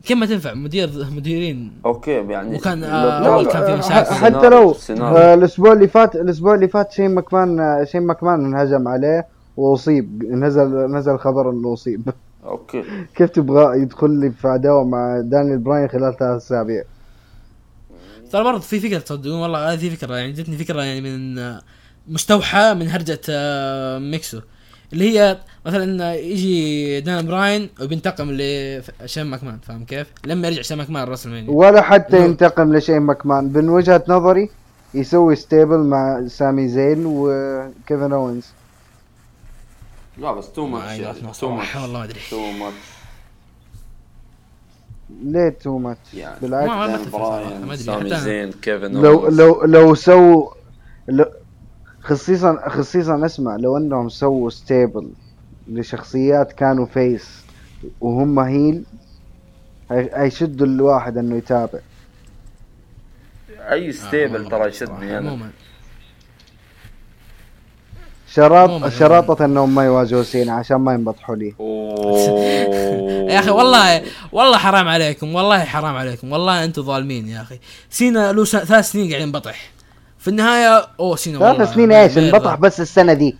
[0.05, 4.13] كم ما تنفع مدير مديرين أوكي يعني وكان، لا- آه، كان في مشاكل.
[4.15, 4.75] حتى لو.
[5.01, 9.27] آه، الأسبوع اللي فات الأسبوع اللي فات شين مكمان آه، شين مكمان انهجم عليه
[9.61, 10.23] وأصيب.
[10.23, 12.09] نزل نزل خبر إنه أصيب.
[12.45, 12.83] أوكي.
[13.15, 16.83] كيف تبغى يدخل لي في عداوة مع دانيال براين خلال ثلاث أسابيع؟
[18.31, 21.35] ترى برضه في فكرة تصدقون؟ والله هذه فكرة يعني جتني فكرة يعني من
[22.07, 24.39] مستوحى من هرجة آه، ميكسو.
[24.93, 31.07] اللي هي مثلا يجي دان براين وبينتقم لشين ماكمان فاهم كيف؟ لما يرجع شين ماكمان
[31.07, 32.25] رسلمانيا ولا حتى.
[32.25, 34.49] ينتقم لشين مكمان من وجهة نظري
[34.93, 38.45] يسوي stable مع سامي زين وكيفن اونز
[40.17, 42.19] لا بس too ما much يعني too much والله ما أدري.
[42.31, 42.75] too much
[45.23, 48.19] ليه too much يعني بالعكس ما- سامي أنا.
[48.19, 49.27] زين كيفن لو.
[49.27, 50.51] لو لو سووا
[51.07, 51.25] لو
[52.01, 55.09] خصيصا خصيصا اسمع لو إنهم سووا stable
[55.67, 57.41] لشخصيات كانوا face
[58.01, 58.83] وهم heel
[59.91, 61.79] هي- هيشدوا الواحد إنه يتابع
[63.59, 65.51] أي آه، stable والله ترى يشدني أنا عموما
[68.35, 68.87] شراط.
[68.87, 71.53] شراطة إنهم ما يواجهوا سينا عشان ما ينبطحوا لي.
[73.33, 77.59] يا أخي والله والله حرام عليكم والله حرام عليكم والله أنتم ظالمين يا أخي.
[77.89, 79.71] سينا له س- ثلاث سنين قاعد ينبطح.
[80.19, 82.17] في النهاية أوه سينا والله ثلاث سنين إيش.
[82.17, 83.35] انبطح بس السنة دي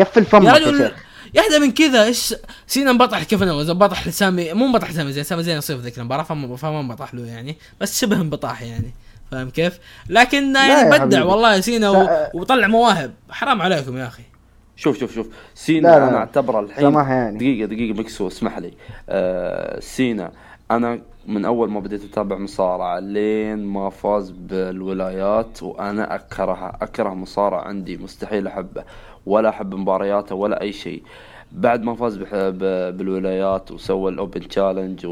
[0.00, 0.92] قفل يا فمك يا رجل
[1.34, 2.04] يهدى من كذا.
[2.04, 2.34] إيش؟
[2.66, 6.22] سينا انبطح كيف أنا انبطح لسامي مو انبطح لسامي زين سامي زين يصير ذيك المباراه
[6.22, 7.56] فما انبطح له يعني.
[7.80, 8.94] بس شبه انبطاح يعني.
[9.30, 11.20] فاهم كيف؟ لكن يعني بدع حبيبي.
[11.22, 12.02] والله سينا و...
[12.02, 12.30] لا.
[12.34, 14.22] وطلع مواهب حرام عليكم يا أخي
[14.76, 16.08] شوف شوف شوف سينا لا، لا.
[16.08, 17.38] أنا اعتبره الحين سماح يعني.
[17.38, 18.72] دقيقة دقيقة مكسو اسمح لي
[19.08, 20.32] آه سينا
[20.70, 27.60] أنا من أول ما بديت أتابع مصارعة لين ما فاز بالولايات وأنا اكرهه أكره مصارع
[27.64, 28.84] عندي مستحيل أحبه
[29.26, 31.02] ولا أحب مبارياته ولا أي شيء
[31.52, 35.06] بعد ما فاز بالولايات وسوى ال open challenge.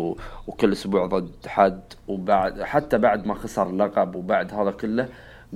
[0.46, 5.08] وكل أسبوع ضد حد وبعد حتى بعد ما خسر اللقب وبعد هذا كله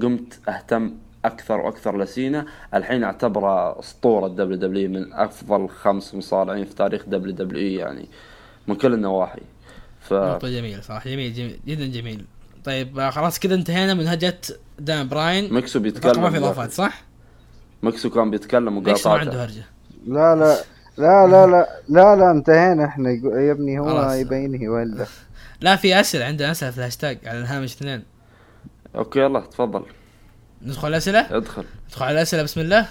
[0.03, 2.47] قمت أهتم أكثر وأكثر لسينا.
[2.75, 8.09] الحين أعتبره أسطورة دبليو دبليو من أفضل خمس مصارعين في تاريخ دبليو دبليو يعني
[8.69, 9.43] من كل النواحي.
[10.01, 12.25] ف نقطة جميلة صراحة جميل, جميل جدا جميل.
[12.65, 14.41] طيب آه، خلاص كذا انتهينا من هرجة
[14.79, 15.57] دان براين.
[15.57, 17.03] أتوقع بيتكلم ما في إضافات صح؟
[17.83, 19.65] ميكسو كان بيتكلم ميكس ما عنده وقاطعته هرجة؟
[20.07, 20.57] لا لا
[20.99, 23.11] لا لا لا لا لا انتهينا إحنا.
[23.11, 24.13] يا ابني هو.
[24.13, 25.07] يبينه ولا
[25.61, 28.03] لا في أسئلة عندنا أسئلة في الهاشتاج على الهامش اثنين.
[28.95, 29.83] أوكي يلا تفضل.
[30.63, 31.65] ندخل الأسئلة؟ ادخل.
[31.89, 32.87] ندخل على الأسئلة بسم الله.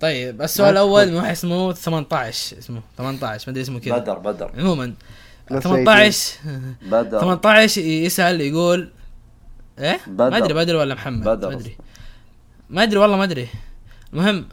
[0.00, 3.98] طيب السؤال الأول من واحد اسمه 18 اسمه 18 ما أدري اسمه كذا.
[3.98, 4.52] بدر بدر.
[4.58, 4.94] عموما
[5.50, 6.38] لا 18
[6.82, 7.20] بدر.
[7.20, 8.92] 18 يسأل يقول
[9.78, 10.30] إيه؟ بدر.
[10.30, 11.48] ما أدري بدر ولا محمد؟ بدر.
[11.48, 11.76] ما أدري.
[12.70, 13.48] ما أدري والله ما أدري.
[14.12, 14.48] المهم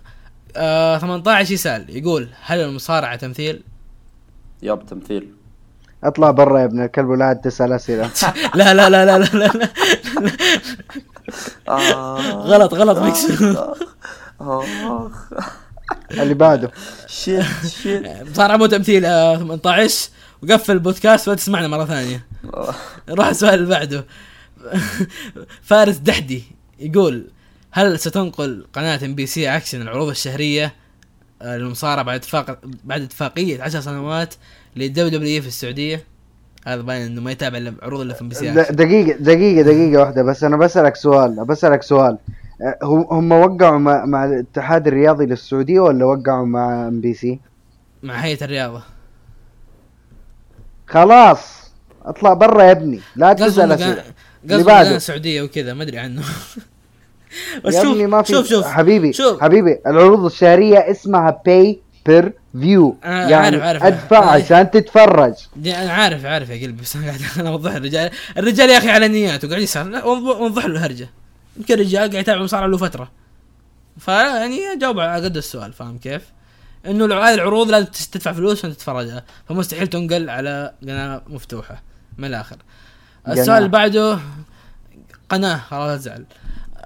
[0.56, 3.64] آه 18 يسأل يقول هل المصارعة تمثيل؟
[4.62, 5.34] ياب تمثيل.
[6.04, 8.10] اطلع برا يا ابن الكلب ولا عاد تسأل أسئلة.
[8.56, 9.70] لا لا لا لا لا, لا, لا.
[12.32, 13.26] غلط غلط ميكس.
[16.12, 16.72] اللي بعده.
[17.08, 17.46] شيت
[17.84, 18.40] شيت.
[18.40, 20.10] مو تمثيل آه 18
[20.44, 22.26] وقفل البودكاست ولا تسمعنا مرة ثانية.
[23.10, 24.06] روح السؤال اللي بعده.
[25.62, 26.44] فارس دحدي
[26.80, 27.28] يقول
[27.72, 30.74] هل ستنقل قناة ام بي سي اكشن العروض الشهرية
[31.42, 34.34] آه، للمصارعة بعد اتفاق بعد اتفاقية عشر سنوات
[34.76, 36.04] للدبليو دبليو في السعودية؟
[36.66, 39.62] هذا باين إنه ما يتابع إلا عروض الا في ام بي سي اكشن دقيقة دقيقة
[39.62, 42.18] دقيقة واحدة بس أنا بسألك سؤال بسألك سؤال
[42.62, 42.78] أه،
[43.12, 47.40] هم وقعوا مع, مع الاتحاد الرياضي للسعودية ولا وقعوا مع ام بي سي؟
[48.04, 48.84] مع هيئة الرياضة
[50.88, 51.72] خلاص
[52.06, 54.88] اطلع برا يا ابني لا تسأل اللي بعده.
[54.88, 56.24] قناة السعودية وكذا ما أدري عنه
[57.66, 59.42] بس يا شوف ابني ما في شوف شوف حبيبي شوف.
[59.42, 63.84] حبيبي العروض الشهرية اسمها pay per view يعني عارف- عارف.
[63.84, 64.30] أدفع آه.
[64.30, 65.34] عشان تتفرج
[65.66, 69.08] أنا عارف عارف يا قلبي بس أنا قاعد أنا أوضح الرجال الرجال يا أخي على
[69.08, 71.10] نياته قاعد يسال وضح له الهرجة
[71.58, 73.12] يمكن الرجال قاعد يتابع مصارعة له فترة
[73.98, 76.22] فيعني جاوب على قد السؤال فاهم كيف؟
[76.86, 81.84] إنه هذه العروض لازم تدفع فلوس عشان تتفرجها فمستحيل تنقل على قناة مفتوحة
[82.18, 82.58] من الآخر.
[83.28, 84.20] السؤال اللي بعده
[85.30, 86.26] قناة خلاص لا تزعل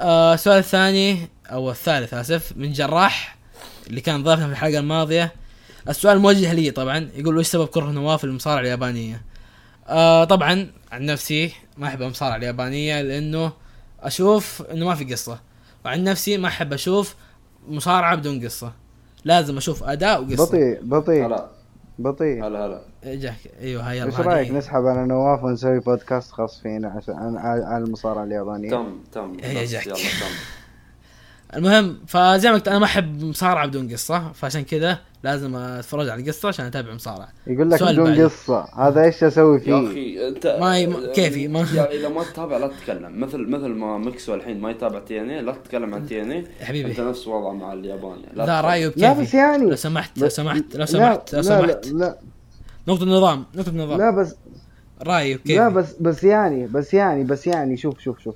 [0.04, 3.38] آه، السؤال الثاني أو الثالث آسف من جراح
[3.88, 5.34] اللي كان ضيفنا في الحلقة الماضية.
[5.89, 9.22] السؤال موجه لي طبعا يقول وش سبب كره نواف للمصارعه اليابانية؟
[9.88, 13.51] آه طبعا عن نفسي ما أحب المصارعة اليابانية لأنه
[14.01, 15.39] أشوف إنه ما في قصة.
[15.86, 17.16] وعن نفسي ما أحب أشوف
[17.68, 18.74] مصارعة بدون قصة.
[19.26, 20.45] لازم أشوف أداء وقصة.
[20.45, 21.47] بطيء بطيء هلا.
[21.99, 22.47] بطيء.
[22.47, 22.82] هلا هلا.
[23.06, 24.51] جاك أيوه هاي إيش رأيك.
[24.51, 28.70] نسحب؟ على نواف ونسوي بودكاست خاص فينا عشان عن المصارعة اليابانية.
[28.70, 29.38] تم تم.
[29.43, 29.88] هي بس جاك.
[29.88, 30.01] يلا تم.
[31.56, 36.22] المهم فزي ما قلت أنا ما أحب مصارعة بدون قصة فعشان كذا لازم أتفرج على
[36.22, 37.28] القصة عشان أتابع مصارعة.
[37.47, 38.22] يقول لك بدون.
[38.26, 38.66] قصة.
[38.88, 42.24] هذا إيش أسوي يا فيه أخي أنت ما ي- ما- كيفي، ما- يا إذا ما
[42.24, 43.20] تتابع لا تتكلم.
[43.20, 46.91] مثل مثل ما مكسو الحين ما يتابع TNA لا تتكلم عن TNA يا حبيبي.
[46.91, 48.49] أنت نفس وضع مع الياباني تتكلم.
[48.66, 49.22] رايه لا بكيفي.
[49.22, 49.66] بس يعني.
[49.70, 51.88] لو سمحت لو سمحت لو لا- سمحت لو لا سمحت.
[51.88, 52.18] لا لا,
[52.88, 54.36] نقطة نظام نقطة نظام لا بس
[55.01, 58.36] رايه بكيفي لا بس بس يعني بس يعني بس يعني شوف شوف شوف.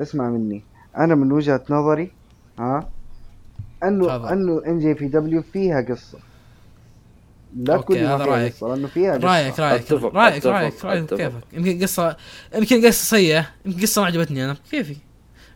[0.00, 0.62] اسمع مني.
[0.96, 2.10] أنا من وجهة نظري
[2.58, 2.88] ها
[3.84, 4.32] انه.
[4.32, 6.18] أنه NJPW فيها قصة.
[7.56, 8.52] لا okay، تقول لي ما هذا رأيك.
[8.54, 9.26] قصة لأنه فيها قصة.
[9.26, 9.82] رأيك رأيك.
[9.82, 11.14] أتفق، رأيك أتفق، رأيك رأيك.
[11.14, 12.16] كيفك؟ يمكن قصه
[12.54, 14.56] يمكن قصة سيئه يمكن قصة ما عجبتني أنا.
[14.70, 14.96] كيفي؟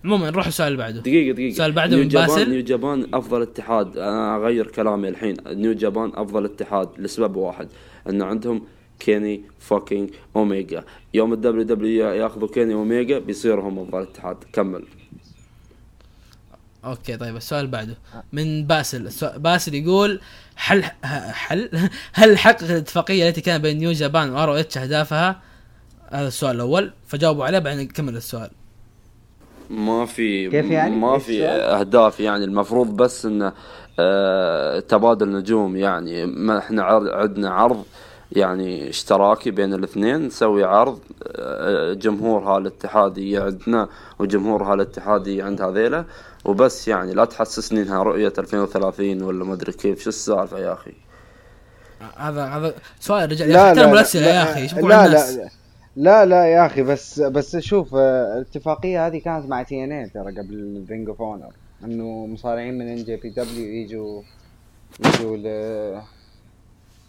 [0.05, 1.01] عموما نروح السؤال اللي بعده.
[1.01, 1.53] دقيقة دقيقة.
[1.53, 2.51] السؤال بعده New من Japan باسل.
[2.51, 3.99] New Japan أفضل اتحاد.
[3.99, 5.37] أنا أغير كلامي الحين.
[5.47, 7.69] New Japan أفضل اتحاد لسبب واحد
[8.09, 8.63] انه عندهم
[9.01, 10.85] كيني fucking اوميجا
[11.15, 14.37] يوم ال WW ياخذوا كيني اوميجا بيصيروا هم أفضل اتحاد.
[14.53, 14.85] كمل.
[16.85, 17.99] okay طيب السؤال اللي بعده.
[18.33, 19.11] من باسل.
[19.37, 20.21] باسل يقول
[20.57, 25.43] هل هل هل حققت الاتفاقية التي كان بين New Japan و ROH أهدافها؟
[26.11, 26.93] هذا السؤال الأول.
[27.07, 28.51] فجاوبوا عليه بعدين نكمل السؤال.
[29.71, 33.53] ما في كيف يعني؟ ما في؟ أهداف يعني المفروض بس انه
[33.99, 36.27] آه تبادل نجوم يعني.
[36.27, 37.85] ما إحنا عر- عندنا عرض
[38.33, 43.89] يعني اشتراكي بين الاثنين نسوي عرض آه، جمهور هالاتحادي عندنا
[44.19, 46.05] وجمهور هالاتحادي عند هذيلا
[46.45, 50.03] وبس يعني لا تحسسني إنها رؤية 2030 ولا ما أدري كيف.
[50.03, 50.93] شو السالفة يا أخي؟
[52.17, 55.37] هذا هذا سؤال رجال لا لا احترموا لا الاسئله يا أخي شوفوا لا الناس.
[55.37, 55.49] لا.
[55.99, 60.87] لا لا يا أخي بس بس شوف آه، الاتفاقية هذه كانت مع TNA ترى قبل
[60.91, 61.53] Ring of Honor
[61.85, 64.23] إنه مصارعين من NJPW يجوا
[65.07, 65.43] يجوا ل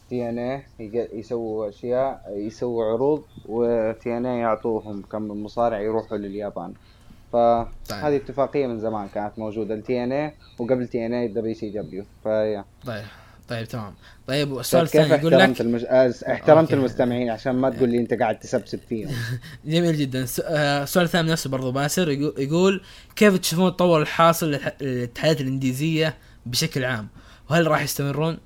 [0.10, 0.64] TNA
[1.14, 6.74] يسووا أشياء يسووا عروض و TNA يعطوهم كم مصارع يروحوا لليابان.
[7.34, 12.04] فهذه اتفاقية من زمان كانت موجودة ال TNA وقبل تي ان اي دبليو سي دبليو
[12.24, 13.04] فيا طيب.
[13.50, 13.94] طيب تمام.
[14.28, 15.86] طيب السؤال كيف الثاني يقول احترمت لك المج...
[15.88, 16.74] آه، احترمت okay.
[16.74, 19.10] المستمعين عشان ما تقول لي أنت قاعد تسبسب فيهم.
[19.66, 20.26] جميل جدا.
[20.44, 22.82] آه، السؤال الثاني نفسه برضو باسر يقول-
[23.16, 27.08] كيف تشوفون التطور الحاصل للاتحادات الإنديزية بشكل عام؟
[27.50, 28.38] وهل راح يستمرون؟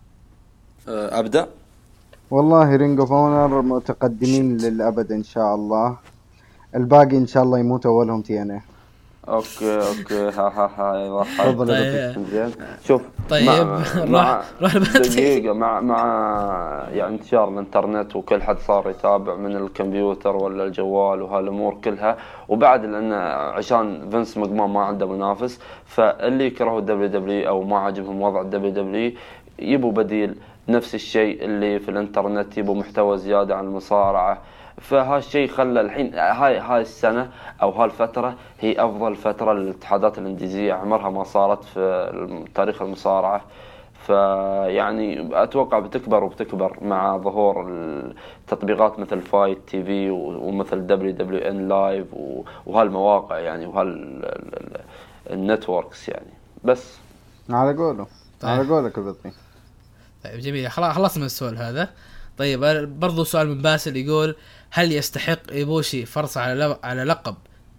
[0.87, 1.47] آه، أبدأ.
[2.31, 5.97] والله Ring of Honor متقدمين للأبد إن شاء الله.
[6.75, 8.61] الباقي إن شاء الله يموت أولهم TNA
[9.29, 11.45] okay okay ها ها ها يضحك.
[11.45, 12.25] تفضل طيب.
[12.31, 12.51] زين
[12.87, 13.63] شوف طيب، مع
[14.05, 14.97] مع روح- روح.
[14.97, 16.03] دقيقة مع مع
[16.93, 22.17] يعني انتشار الانترنت وكل حد صار يتابع من الكمبيوتر ولا الجوال وهالأمور كلها
[22.49, 23.13] وبعد لأن
[23.53, 28.71] عشان فينس مكمان ما عنده منافس فاللي يكرهوا ال WW أو ما عجبهم وضع ال
[28.71, 29.11] WW
[29.59, 30.35] يبوا بديل
[30.69, 34.37] نفس الشيء اللي في الانترنت يبوا محتوى زيادة عن المصارعة
[34.81, 37.29] فهالشيء خلى الحين هاي هاي السنة
[37.61, 43.41] أو هالفترة هي أفضل فترة للاتحادات الانديزية عمرها ما صارت في تاريخ المصارعة.
[44.07, 52.07] فيعني أتوقع بتكبر وبتكبر مع ظهور التطبيقات مثل Fite TV ومثل دبليو دبليو إن لايف
[52.65, 53.65] وهالمواقع يعني
[55.27, 56.33] وهال networks يعني.
[56.63, 56.97] بس.
[57.49, 58.07] على قوله.
[58.43, 59.31] على قولك البطي
[60.23, 61.89] طيب جميل خلاص خلصنا من السؤال هذا.
[62.37, 62.59] طيب
[62.99, 64.35] برضو سؤال من باسل يقول
[64.75, 67.35] هل يستحق إيبوشي فرصة على على لقب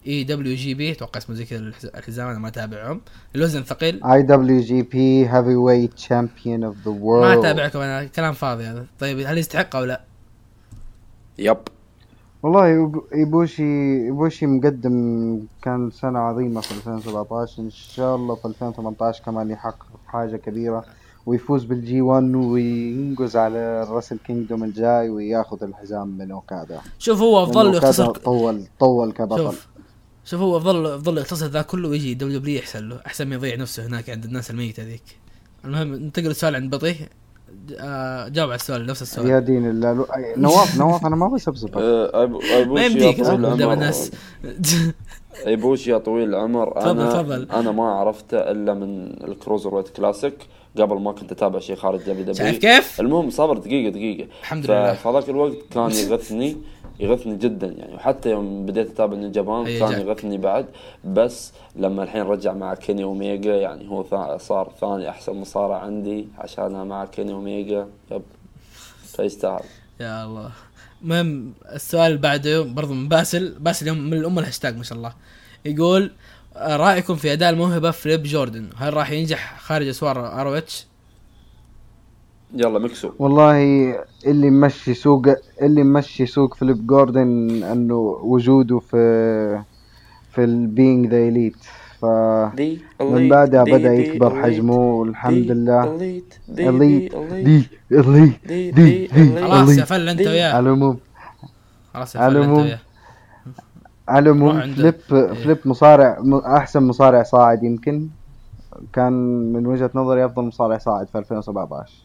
[0.07, 3.01] IWGP؟ أتوقع اسمه زي كذا الحز- الحزام أنا ما أتابعهم.
[3.36, 8.05] الوزن الثقيل آي دبليو جي بي هيفي ويت تشامبيون اوف ذا ما وورلد أتابعكم أنا
[8.05, 8.86] كلام فاضي هذا.
[9.01, 10.01] طيب هل يستحق أو لا؟
[11.39, 11.57] yep.
[12.42, 13.62] والله يب- ايبوشي
[14.05, 20.36] إيبوشي مقدم كان سنة عظيمة في 2017 إن شاء الله في 2018 كمان يحقق حاجة
[20.36, 20.84] كبيرة.
[21.27, 26.81] ويفوز بال G1 وينقز على ال Wrestle Kingdom الجاي وياخذ الحزام من أوكادا.
[26.99, 29.39] شوف هو افضل له يختصر طول طول كبطل.
[29.45, 29.66] شوف
[30.25, 33.57] شوف هو افضل افضل له يختصر ذا كله ويجي WW احسن له أحسن ما يضيع
[33.57, 35.03] نفسه هناك عند الناس الميتة ذيك.
[35.64, 36.97] المهم ننتقل السؤال عند بطيء
[37.79, 39.27] آه، جاوب على السؤال نفس السؤال.
[39.27, 40.07] يا دين الله
[40.37, 42.27] نواف نواف أنا ما بسبسبك آه،
[42.66, 43.70] ما يمديك قدام.
[43.70, 44.11] الناس.
[45.47, 47.51] إيبوشي يا طويل العمر أنا تفضل.
[47.51, 50.47] أنا ما عرفته إلا من ال Cruiserweight Classic
[50.78, 54.64] قبل ما كنت أتابع شيء خارج W شايف W كيف؟ المهم صبر دقيقة دقيقة الحمد
[54.66, 54.93] لله.
[54.95, 56.57] في هذاك الوقت كان يغثني
[57.01, 60.01] يغثني جدا يعني وحتى يوم بديت أتابع New Japan كان جاك.
[60.01, 60.66] يغثني بعد
[61.05, 66.28] بس لما الحين رجع مع كيني اوميجا يعني هو ثا- صار ثاني أحسن مصارع عندي
[66.39, 68.22] عشانها مع كيني اوميجا yep
[69.16, 69.64] فيستاهل
[70.01, 70.51] يا الله
[71.05, 73.55] المهم السؤال اللي بعده برضو من باسل.
[73.61, 75.12] باسل يوم من الأيام الهاشتاج ما شاء الله.
[75.64, 76.12] يقول
[76.57, 80.86] آه، رأيكم في أداء الموهبة فليب جوردن؟ هل راح ينجح خارج أسوار ار اتش
[82.55, 83.11] يلا مكسو.
[83.18, 83.57] والله
[84.26, 85.26] اللي ممشي سوق
[85.62, 89.62] اللي ممشي سوق فيليب جوردن إنه وجوده في
[90.32, 91.57] في البينج ذا اليت
[92.05, 95.96] ف دي من بعدها بدأ يكبر حجمه والحمد لله.
[95.96, 100.20] اليت اليت دي اليت دي دي دي خلاص يا فل انت.
[100.20, 100.98] وياه على العموم.
[101.94, 102.59] خلاص يا فل انت.
[102.59, 102.78] وياه
[104.09, 104.61] على العموم.
[104.61, 105.32] فليب إيه.
[105.32, 108.09] فليب مصارع أحسن مصارع صاعد يمكن.
[108.92, 109.12] كان
[109.52, 112.03] من وجهة نظري أفضل مصارع صاعد في 2017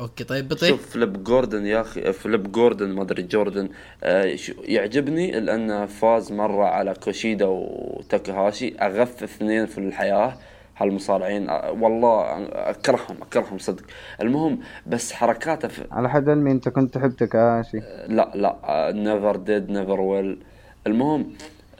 [0.00, 3.68] okay طيب بطي شوف فليب جوردن يا أخي فليب جوردن ما أدري جوردن
[4.04, 10.34] آه يعجبني لأنه فاز مرة على كوشيدا وتاكاهاشي اغث اثنين في الحياة
[10.76, 11.48] هالمصارعين.
[11.50, 13.84] آه، والله أكرههم أكرههم صدق.
[14.22, 17.78] المهم بس حركاته في على حد علمي أنت كنت تحب تكاشي
[18.08, 20.42] لا لا never did never will
[20.86, 21.32] المهم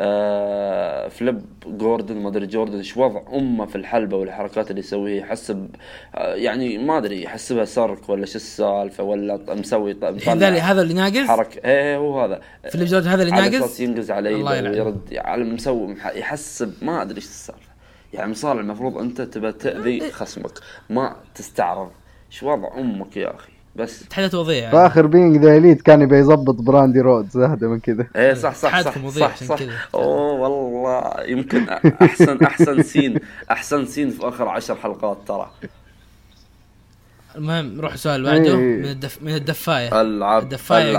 [0.02, 5.68] آه Flip Gordon ما أدري جوردن إيش وضع أمه في الحلبة والحركات اللي يسويها يحسب
[6.14, 10.82] آه يعني ما أدري يحسبها سرك ولا شو السالفة ولا مسوي مطلع هذا اللي هذا
[10.82, 11.60] اللي ناقص؟ حركة.
[11.64, 12.40] إيه هو هذا.
[12.70, 14.70] Flip Gordon هذا اللي على ناقص؟ أساس ينقز على يده يلعنه.
[14.70, 17.70] ويرد على مسوي يحسب ما أدري إيش السالفة.
[18.12, 20.52] يعني مصارع المفروض أنت تبى تأذي خصمك
[20.90, 21.90] ما تستعرض.
[22.30, 24.86] إيش وضع أمك يا أخي؟ بس تحدث وضيع في يعني.
[24.86, 28.80] اخر Being The Elite كان يبي يظبط براندي رودز اهدى من كذا إيه صح صح
[28.80, 29.58] صح صح, عشان صح.
[29.58, 29.72] كذا.
[29.94, 31.68] أوه والله يمكن
[32.02, 33.18] أحسن أحسن scene
[33.50, 35.50] أحسن scene في آخر عشر حلقات ترى
[37.36, 38.76] المهم نروح السؤال اللي بعده إيه.
[38.78, 39.22] من الدف...
[39.22, 40.90] من الدفاية العب الدفاية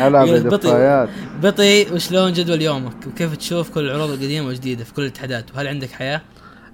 [0.00, 1.08] العب يقول ألعب بطي.
[1.42, 5.90] بطي وشلون جدول يومك وكيف تشوف كل العروض القديمة والجديده في كل الاتحادات وهل عندك
[5.90, 6.20] حياة؟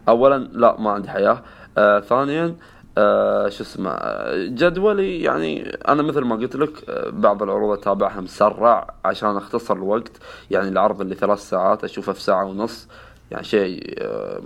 [0.09, 1.43] اولا لا ما عندي حياة
[1.79, 2.57] آه ثانيا
[2.99, 8.21] آه شو اسمه آه، جدولي يعني أنا مثل ما قلت لك آه بعض العروض أتابعها
[8.21, 10.13] مسرع عشان أختصر الوقت.
[10.51, 12.89] يعني العرض اللي ثلاث ساعات أشوفه في ساعة ونص
[13.31, 14.41] يعني شيء آه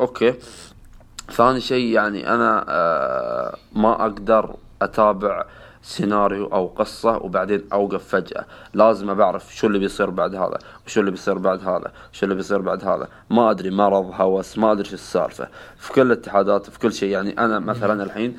[0.00, 0.34] أوكي.
[1.32, 5.44] ثاني شيء يعني أنا آه ما أقدر أتابع
[5.82, 8.44] سيناريو أو قصة وبعدين أوقف فجأة.
[8.74, 12.60] لازم بعرف شو اللي بيصير بعد هذا وشو اللي بيصير بعد هذا شو اللي بيصير
[12.60, 13.08] بعد هذا.
[13.30, 15.48] ما أدري مرض هوس ما أدري شو السالفة.
[15.76, 17.08] في كل الاتحادات في كل شيء.
[17.08, 18.36] يعني أنا مثلا الحين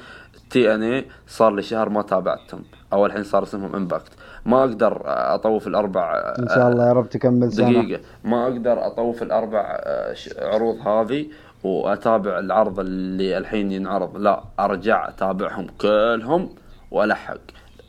[0.50, 2.64] TNA صار لي شهر ما تابعتهم.
[2.94, 4.12] أو الحين صار اسمهم Impact
[4.46, 7.82] ما أقدر أطوف الأربع إن شاء الله يا رب تكمل سنة.
[7.82, 8.02] دقيقة.
[8.24, 11.28] ما أقدر أطوف الأربع آه، عروض هذه
[11.64, 14.18] وأتابع العرض اللي الحين ينعرض.
[14.18, 16.50] لا أرجع أتابعهم كلهم.
[16.94, 17.38] وألحق.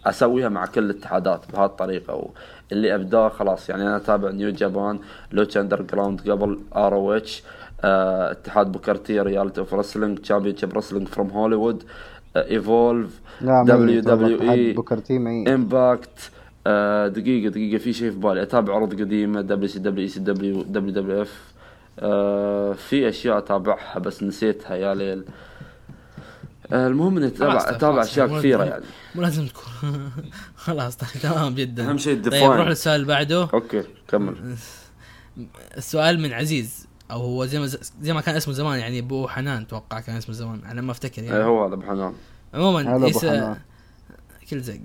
[0.06, 2.14] أسويها مع كل الاتحادات بهالطريقة.
[2.14, 2.30] و...
[2.72, 4.98] اللي أبداه خلاص يعني أنا أتابع New Japan
[5.32, 7.42] Lucha Underground قبل ROH
[7.84, 11.82] اتحاد Booker T Reality of Wrestling Championship Wrestling from Hollywood
[12.36, 16.30] Evolve WWE Impact
[17.16, 18.42] دقيقة دقيقة في شيء في بالي.
[18.42, 21.54] أتابع عروض قديمة دبليو سي دبليو اي سي دبليو دبليو دبليو اف
[22.88, 25.24] في أشياء أتابعها بس نسيتها يا ليل.
[26.72, 28.84] المهم اني اتابع اتابع أشياء مو- يعني.
[29.14, 30.10] مو لازم تكون.
[30.56, 31.90] خلاص طيب تمام جدا.
[31.90, 32.54] أهم شيء طيب الدفاع.
[32.54, 33.48] نروح للسؤال اللي بعده.
[33.54, 34.56] أوكي كمل.
[35.76, 37.66] السؤال من عزيز أو هو زي ما
[38.00, 41.22] زي ما كان اسمه زمان يعني أبو حنان أتوقع كان اسمه زمان على ما أفتكر
[41.22, 42.12] آه يعني هو هذا أبو حنان.
[42.54, 43.26] عموما يس...
[44.50, 44.80] كل زق.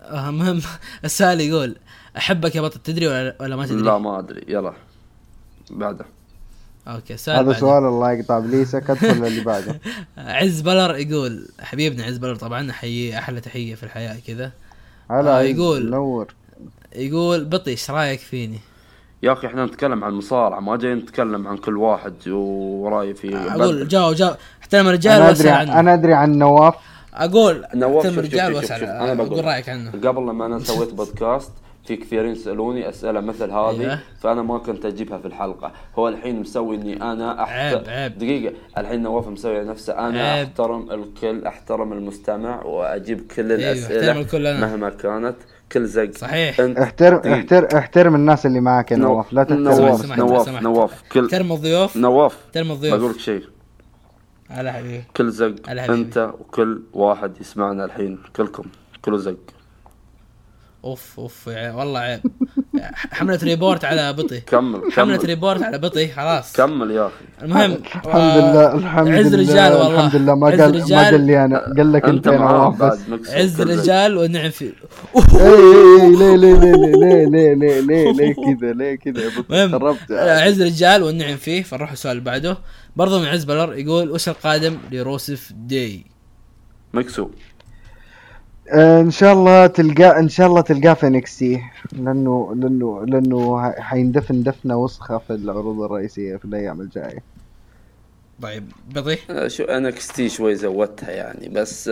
[0.00, 0.60] آه، المهم
[1.04, 1.76] السؤال يقول
[2.16, 4.44] أحبك يا بطل تدري ولا, ولا ما تدري؟ لا ما أدري.
[4.48, 4.72] يلا
[5.70, 6.04] بعده.
[6.88, 7.58] أوكي السؤال هذا بعده.
[7.58, 9.80] سؤال الله يقطع بليسك أدخل اللي بعده.
[10.18, 14.50] عز بلر يقول حبيبنا عز بلر طبعا احييه أحلى تحية في الحياة كذا.
[15.10, 16.34] هلا آه، يقول- منور.
[16.96, 18.58] يقول بطي إيش رأيك فيني؟
[19.22, 23.88] يا أخي إحنا نتكلم عن المصارعة ما جاي نتكلم عن كل واحد ورأي في أقول
[23.88, 24.36] جاوب جاوب.
[24.62, 25.80] احترم الرجال أنا أدري واسال عن- عنه.
[25.80, 26.74] أنا أدري عن نواف.
[27.14, 28.84] أقول نواف احترم الرجال واسأل.
[28.84, 29.90] أنا بقول رأيك عنه.
[29.90, 31.50] قبل لما أنا سويت بودكاست
[31.84, 33.98] في كثيرين سالوني أسئلة مثل هذه أيوة.
[34.20, 37.52] فأنا ما كنت أجيبها في الحلقة هو الحين مسوي إني أنا أحت...
[37.52, 38.18] عيب- عيب.
[38.18, 40.46] دقيقة الحين نواف مسوي نفسه أنا عيب.
[40.48, 44.60] أحترم الكل أحترم المستمع وأجيب كل أيوة، الأسئلة أحترم الكل أنا.
[44.66, 45.36] مهما كانت
[45.72, 46.60] كل زق صحيح.
[46.60, 47.32] أنت احترم.
[47.32, 50.62] احترم احترم الناس اللي معك يا نو- نواف لا تحترم نواف سمحت، نواف سمحت.
[50.62, 53.42] نواف كل احترم الضيوف نواف احترم الضيوف بقول لك شيء
[54.48, 55.54] هلا حبيبي كل زق.
[55.70, 58.64] أنت وكل واحد يسمعنا الحين كلكم
[59.02, 59.36] كله زق
[60.84, 62.20] اوف اوف يا- والله عيب
[63.12, 67.72] حمله report على بطي كمل حمله كمل report على بطي خلاص كمل يا أخي المهم
[67.72, 71.04] الحمد لله الحمد عز لله الرجال والله الحمد لله ما عز قال ما.
[71.10, 72.28] قال لي أنا قال لك انت
[73.28, 73.60] عز.
[73.60, 74.72] الرجال والنعم في اي
[75.40, 80.12] اي اي ليه ليه ليه ليه ليه ليه ليه ليه كذا ليه كذا المهم خربت
[80.12, 82.58] عز الرجال والنعم فيه فنروح السؤال اللي بعده
[82.96, 86.04] برضه من عز بلر يقول وش القادم ل Rusev Day
[86.94, 87.28] مكسو آه،
[88.70, 91.60] إن شاء الله تلقاه إن شاء الله تلقاه في NXT
[91.92, 97.22] لأنه لأنه لأنه حيندفن دفنة وسخة في العروض الرئيسية في الأيام الجاية.
[98.42, 101.90] طيب بطي آه، شو NXT شوي زودتها يعني بس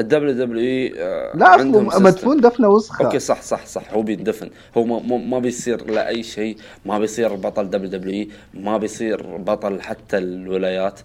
[0.00, 0.88] ال WWE
[1.34, 3.04] لا اصله مدفون دفنة وسخة.
[3.04, 4.50] أوكي صح صح صح هو بيندفن.
[4.76, 11.00] هو ما, ما- بيصير لأي شيء ما بيصير بطل WWE ما بيصير بطل حتى الولايات.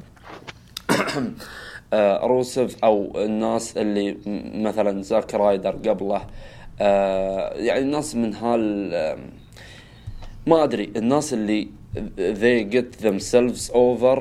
[0.90, 1.24] آه،
[2.24, 4.18] روسف أو الناس اللي
[4.56, 6.22] مثلا زاك رايدر قبله.
[6.82, 9.18] آه، يعني الناس من هال
[10.48, 11.68] ما أدري الناس اللي
[12.18, 14.20] they get themselves over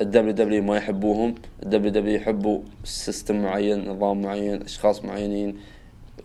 [0.00, 5.56] ال WW ما يحبوهم الدبليو دبليو يحبوا سيستم معين نظام معين أشخاص معينين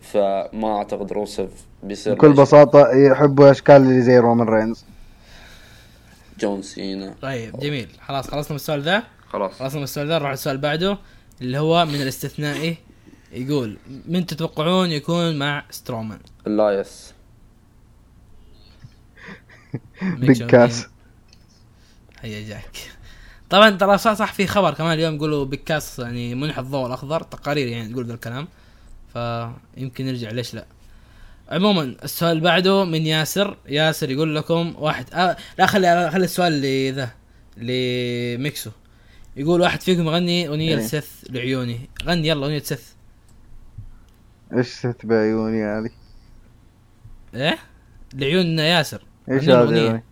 [0.00, 1.48] فما أعتقد روسف
[1.82, 2.32] بيصير بكل.
[2.32, 4.84] بساطة يحبوا أشكال اللي زي رومان رينز.
[6.40, 7.14] جون سينا.
[7.22, 7.88] طيب جميل.
[8.06, 9.02] خلاص خلصنا من السؤال ذا
[9.32, 9.52] خلاص.
[9.58, 10.98] خلصنا من السؤال ذا نروح السؤال اللي بعده
[11.40, 12.76] اللي هو من الاستثنائي
[13.32, 13.76] يقول
[14.06, 17.14] من تتوقعون يكون مع سترومان؟ اللايس
[20.02, 20.86] Big Cass
[22.20, 22.90] هيا جاك.
[23.50, 27.22] طبعا ترى صح صح في خبر كمان اليوم يقولوا Big Cass يعني منح الضوء الأخضر
[27.22, 28.48] تقارير يعني تقول ذا الكلام.
[29.12, 30.66] فيمكن نرجع ليش لا؟
[31.48, 33.56] عموما السؤال اللي بعده من ياسر.
[33.68, 37.10] ياسر يقول لكم واحد آه لا خلي خلي السؤال اللي ذا
[37.56, 38.70] لميكسو
[39.36, 40.76] يقول واحد فيكم يغني أغنية إيه.
[40.76, 41.90] لسيث لعيوني.
[42.04, 42.82] غني يلا أغنية سيث
[44.56, 45.90] إيش ست بعيوني هذه
[47.34, 47.58] إيه؟
[48.14, 49.02] لعيون ياسر.
[49.30, 50.02] إيش غني هذه؟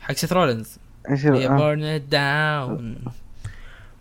[0.00, 0.78] حق سيث رولينز.
[1.10, 3.10] إيش هي burn it down.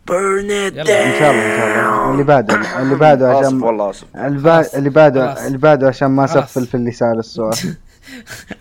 [0.08, 1.06] burn it يلا.
[1.06, 2.12] إن شاء الله إن شاء الله.
[2.12, 5.48] اللي بعده اللي بعده اسف عشان والله اسف اللي اللي بعده.
[5.48, 6.26] اللي بعده عشان ما.
[6.26, 7.58] أسفل في اللسان السؤال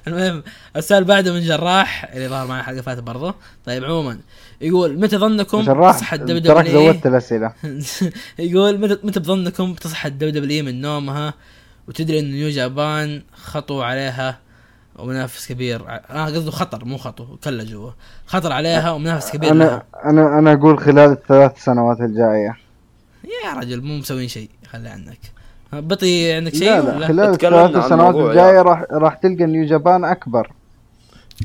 [0.06, 0.42] المهم
[0.76, 4.18] السؤال بعده من جراح اللي ظهر معي حلقة فاتت برضه طيب عموما
[4.60, 7.52] يقول متى ظنكم تصحى الدبليو تراك دبليو زودت الأسئلة.
[8.38, 11.34] يقول متى متى بظنكم تصحى ال WW من نومها؟
[11.88, 14.38] وتدري إن New Japan خطوا عليها
[14.96, 15.88] ومنافس كبير.
[15.88, 17.90] آه قصده خطر مو خطو كله جوا.
[18.26, 22.56] خطر عليها ومنافس كبير أنا لها أنا أنا أقول خلال الثلاث سنوات الجاية.
[23.24, 25.18] يا رجل مو مسوين شيء خلي عنك.
[25.72, 30.52] بطي عندك شيء؟ لا لا خلال الثلاث سنوات الجاية راح راح تلقى New Japan أكبر.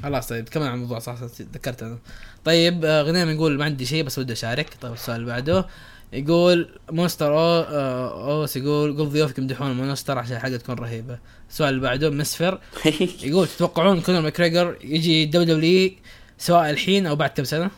[0.03, 1.97] خلاص طيب كمان عن الموضوع صح صح تذكرت أنا.
[2.45, 4.69] طيب آه، غنيم يقول ما عندي شيء بس ودي أشارك.
[4.81, 5.65] طيب السؤال اللي بعده.
[6.13, 11.17] يقول Monster أو آه، أوس يقول قل ضيوفك يمدحون Monster عشان الحلقة تكون رهيبة.
[11.49, 12.59] السؤال اللي بعده مسفر.
[13.23, 15.91] يقول تتوقعون كونر ماكريجر يجي دبليو دبليو
[16.37, 17.69] سواء الحين أو بعد كم سنة؟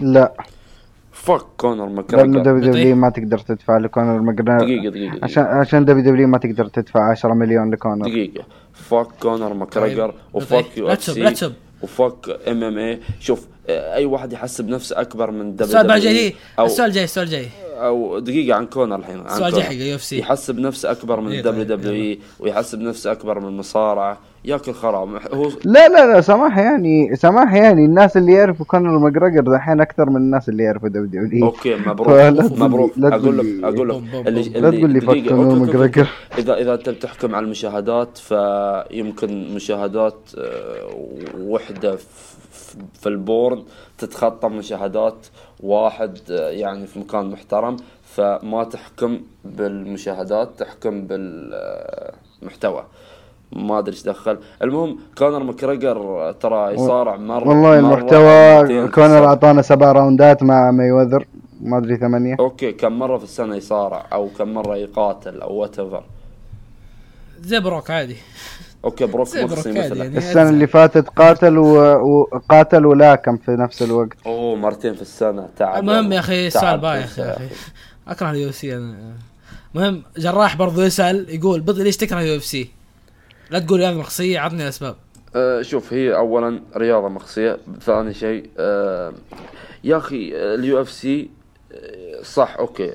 [0.00, 0.32] لا.
[1.12, 2.70] فك كونر لأنه ماكريجر دبليو بطيء.
[2.70, 5.60] دبليو ما تقدر تدفع لكونر ماجريجر دقيقة دقيقة عشان دقيقة.
[5.60, 8.08] عشان دبليو دبليو ما تقدر تدفع 10 مليون لكونر.
[8.08, 8.44] دقيقة.
[8.72, 10.20] فك كونر ماكريجر طيب.
[10.34, 11.52] وفك يو لا إف تسب لا تسب.
[11.86, 16.28] وفك ام ام اي شوف أي واحد يحسب نفسه أكبر من دبليو السؤال بعد جاي.
[16.28, 17.48] دبليو السؤال جاي السؤال جاي.
[17.76, 19.72] أو دقيقة عن كونر الحين عن السؤال جاي حق.
[19.72, 24.18] يو اف سي يحسب نفسه أكبر من طيب، دبليو اي ويحسب نفسه أكبر من المصارعة
[24.46, 25.16] ياكل خرا.
[25.32, 30.10] هو لا لا لا سماح يعني سماح يعني الناس اللي يعرفوا كونر ماجريجر دحين أكثر
[30.10, 32.08] من الناس اللي يعرفوا دبليو دبليو أوكي مبروك.
[32.62, 32.92] مبروك.
[32.98, 34.02] أقول لك أقول لك.
[34.56, 35.54] لا تقول لي دقيقة، فك كونر.
[35.54, 40.88] ماجريجر إذا إذا أنت بتحكم على المشاهدات فيمكن مشاهدات آه،
[41.40, 42.36] وحدة في-
[43.00, 43.62] في ال porn
[43.98, 45.26] تتخطى مشاهدات
[45.60, 47.76] واحد آه، يعني في مكان محترم.
[48.04, 51.00] فما تحكم بالمشاهدات تحكم
[52.42, 52.84] بالمحتوى
[53.52, 54.38] ما أدري إيش دخل.
[54.62, 59.26] المهم كونر ماكريجر ترى يصارع مرة والله مرة المحتوى كونر السنة.
[59.28, 60.90] أعطانا سبع راوندات مع ماي
[61.60, 62.36] ما أدري ثمانية.
[62.40, 66.04] okay كم مرة في السنة يصارع أو كم مرة يقاتل أو whatever
[67.40, 68.16] زي بروك عادي.
[68.84, 70.04] okay بروك مخصي مثلا.
[70.04, 70.18] يعني.
[70.18, 74.16] السنة اللي فاتت قاتل و- وقاتل ولاكم في نفس الوقت.
[74.26, 75.48] أوه مرتين في السنة.
[75.56, 75.82] تعب.
[75.82, 77.48] المهم يا أخي السؤال بايخ يا أخي.
[78.08, 78.96] أكره ال UFC أنا
[79.74, 82.70] المهم جراح برضو يسأل يقول بطل ليش تكره ال UFC؟
[83.50, 84.96] لا تقول رياضة مخصية عطني الأسباب.
[85.36, 89.12] أه شوف هي اولا رياضة مخصية ثاني شيء أه
[89.84, 91.30] يا أخي ال UFC
[92.22, 92.88] صح okay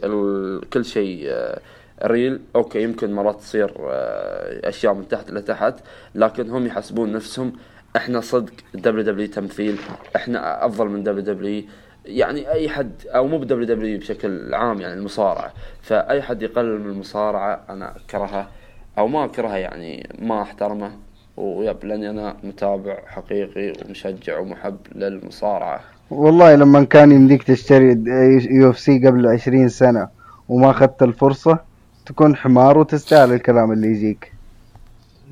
[0.74, 1.60] كل شيء أه
[2.04, 5.76] real okay يمكن مرات تصير أه أشياء من تحت لتحت
[6.16, 7.54] لكن هم يحسبون نفسهم
[7.96, 9.80] إحنا صدق WWE تمثيل
[10.16, 11.64] إحنا أفضل من WWE
[12.06, 15.54] يعني أي حد أو مو ب WWE بشكل عام يعني المصارعة.
[15.82, 18.50] فأي حد يقلل من المصارعة أنا أكرهه.
[18.98, 20.92] أو ما أكرهه يعني ما أحترمه.
[21.38, 25.80] yep لأني أنا متابع حقيقي ومشجع ومحب للمصارعة.
[26.12, 28.04] والله لما كان يمديك تشتري
[28.52, 30.08] UFC قبل عشرين سنة
[30.50, 31.60] وما أخذت الفرصة
[32.06, 34.41] تكون حمار وتستاهل الكلام اللي يجيك.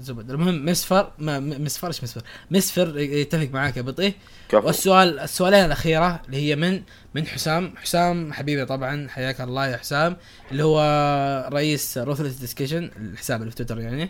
[0.02, 0.32] زبد.
[0.32, 2.22] المهم مسفر ما مسفر إيش مسفر؟
[2.52, 4.14] مسفر يتفق معاك يا بطيء
[4.66, 6.82] والسؤال السؤالين الأخيرة اللي هي من؟
[7.16, 7.74] من حسام.
[7.78, 10.18] حسام حبيبي طبعا حياك الله يا حسام
[10.52, 10.80] اللي هو
[11.54, 14.10] رئيس روثلس ديسكشن الحساب اللي في تويتر يعني.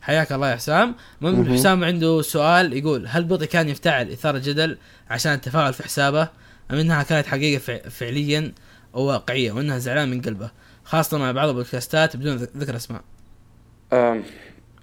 [0.00, 0.94] حياك الله يا حسام.
[1.22, 1.54] المهم مهم.
[1.54, 4.78] حسام عنده سؤال يقول هل بطي كان يفتعل إثارة جدل
[5.10, 6.28] عشان التفاعل في حسابه؟
[6.70, 8.52] أم إنها كانت حقيقة فع- فعليا
[8.92, 10.50] وواقعيه وإنها زعلان من قلبه
[10.84, 13.02] خاصة مع بعض البودكاستات بدون ذك- ذكر أسماء.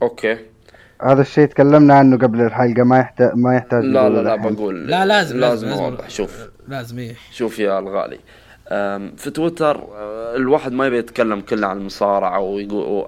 [0.02, 0.38] أوكي.
[1.02, 4.36] هذا الشيء تكلمنا عنه قبل الحلقة ما يحتاج ما يحتاج لا لا لا.
[4.36, 6.50] بقول لا لازم لازم لازم اوضح شوف.
[6.68, 7.16] لازم إيه.
[7.32, 8.20] شوف يا الغالي.
[9.18, 13.06] في تويتر أه، الواحد ما يبي يتكلم كله عن المصارعة ويقول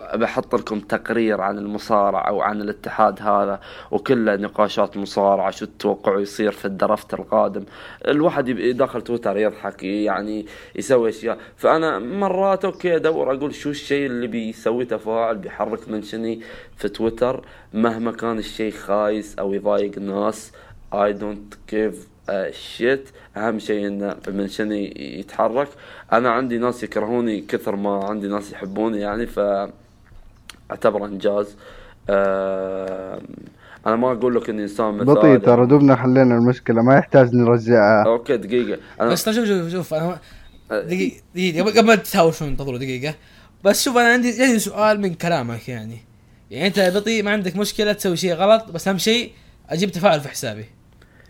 [0.53, 3.59] لكم تقرير عن المصارعة أو عن الاتحاد هذا
[3.91, 7.65] وكله نقاشات مصارعة شو تتوقعوا يصير في الدرافت القادم.
[8.07, 10.45] الواحد يبي داخل تويتر يضحك يعني
[10.75, 11.37] يسوي أشياء.
[11.55, 16.41] فأنا مرات أوكي أدور أقول شو الشيء اللي بيسوي تفاعل بيحرك منشني
[16.77, 17.45] في تويتر.
[17.73, 20.51] مهما كان الشيء خايس أو يضايق الناس
[20.93, 25.67] I don't give a shit أهم شيء انه منشني يتحرك.
[26.13, 29.39] أنا عندي ناس يكرهوني كثر ما عندي ناس يحبوني يعني ف
[30.71, 31.55] اعتبره إنجاز.
[32.09, 33.21] آم،
[33.87, 35.05] أنا ما أقول لك اني إنسان مثالي.
[35.05, 38.79] بطيء ترى دوبنا حلينا المشكلة ما يحتاج نرجعها أوكي دقيقة.
[39.01, 40.19] أنا بس شوف شوف شوف أنا
[40.71, 43.15] دقيقة دقيقة قبل- قبل ما تتهاوشون انتظروا دقيقة.
[43.63, 45.97] بس شوف أنا عندي عندي سؤال من كلامك يعني.
[46.51, 49.31] يعني أنت يا بطيء ما عندك مشكلة تسوي شيء غلط بس أهم شيء
[49.69, 50.65] أجيب تفاعل في حسابي.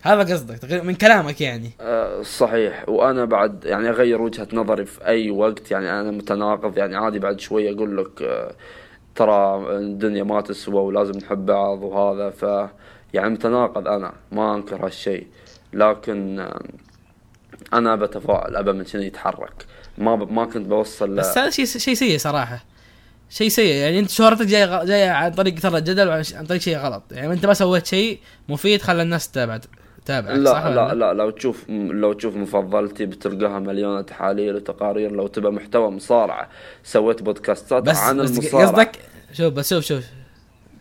[0.04, 1.70] هذا قصدك تقريبا من كلامك يعني.
[1.80, 2.88] آه، صحيح.
[2.88, 7.40] وأنا بعد يعني أغير وجهة نظري في أي وقت يعني أنا متناقض يعني عادي بعد
[7.40, 8.54] شوي أقول لك آه،
[9.14, 12.70] ترى الدنيا ما تسوى ولازم نحب بعض وهذا ف
[13.14, 15.26] يعني متناقض أنا ما أنكر هالشيء.
[15.72, 16.62] لكن آه،
[17.72, 19.66] أنا بتفاعل أبى من شنو يتحرك.
[19.98, 20.32] ما ب...
[20.32, 21.18] ما كنت بوصل ل...
[21.18, 22.64] بس هذا شيء شيء سيء صراحة.
[23.30, 26.78] شيء سيء يعني أنت شهرتك جاية جاية عن طريق ترى الجدل وعن عن طريق شيء
[26.78, 27.02] غلط.
[27.10, 31.12] يعني أنت ما سويت شيء مفيد خلى الناس تتابع تتابعك صح لا ولا لا لا؟
[31.12, 36.48] لو تشوف لو تشوف مفضلتي بتلقاها مليونة تحاليل وتقارير لو تبى محتوى مصارعة
[36.84, 38.66] سويت بودكاستات بس, عن بس المصارعة.
[38.66, 38.98] قصدك
[39.32, 40.04] شوف بس شوف شوف.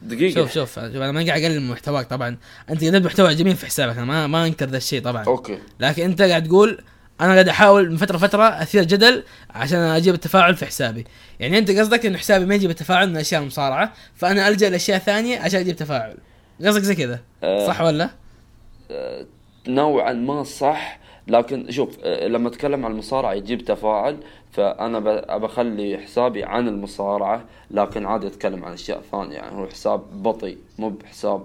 [0.01, 0.33] دقيقة.
[0.35, 0.73] شوف شوف.
[0.75, 2.37] شوف أنا ما قاعد أقلل من محتواك طبعا.
[2.69, 5.23] أنت قدمت محتوى جميل في حسابك أنا ما ما أنكر ذا الشيء طبعا.
[5.23, 5.57] okay.
[5.79, 6.77] لكن أنت قاعد تقول
[7.21, 11.05] أنا قاعد أحاول من فترة فتره أثير جدل عشان أجيب التفاعل في حسابي.
[11.39, 15.39] يعني أنت قصدك انه حسابي ما يجيب التفاعل من أشياء المصارعه فأنا ألجأ لأشياء ثانية
[15.39, 16.17] عشان أجيب تفاعل.
[16.65, 17.67] قصدك زي كذا آه.
[17.67, 18.09] صح ولا؟
[19.67, 24.17] نوعا ما صح لكن شوف آه، لما أتكلم عن المصارعة يجيب تفاعل
[24.51, 27.41] فأنا ب- بخلي حسابي عن المصارعة
[27.71, 31.43] لكن عادي أتكلم عن أشياء ثانية يعني هو حساب بطيء مو بحساب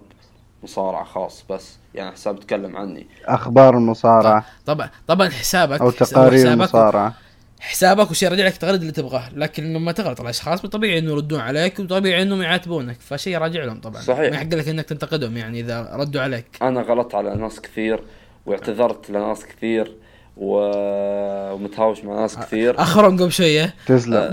[0.62, 3.07] مصارعة خاص بس يعني حساب يتكلم عني.
[3.26, 4.44] أخبار المصارعة.
[4.66, 7.14] طبعا طبعا حسابك أو تقارير حسابك المصارعة.
[7.61, 11.78] حسابك وش يرجع لك تغرد اللي تبغاه لكن لما تغلط الاشخاص طبيعي إنه يردون عليك
[11.80, 14.02] وطبيعي انهم يعاتبونك فشيء راجع لهم طبعا.
[14.02, 14.30] صحيح.
[14.30, 16.46] ما يحق لك إنك تنتقدهم يعني إذا ردوا عليك.
[16.62, 18.00] أنا غلطت على ناس كثير
[18.46, 19.94] واعتذرت لناس كثير
[20.36, 22.80] و- ومتهاوش مع ناس كثير.
[22.80, 23.74] أخرهم قبل شوية.
[23.86, 24.14] تسلم.
[24.14, 24.30] آه،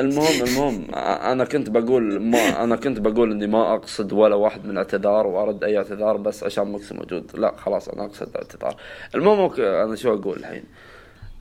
[0.00, 0.94] المهم المهم
[1.32, 5.64] أنا كنت بقول ما أنا كنت بقول إني ما أقصد ولا واحد من الاعتذار وأرد
[5.64, 7.30] أي اعتذار بس عشان مكسي موجود.
[7.34, 8.76] لا خلاص أنا أقصد الاعتذار.
[9.14, 10.64] المهم أنا شو أقول الحين؟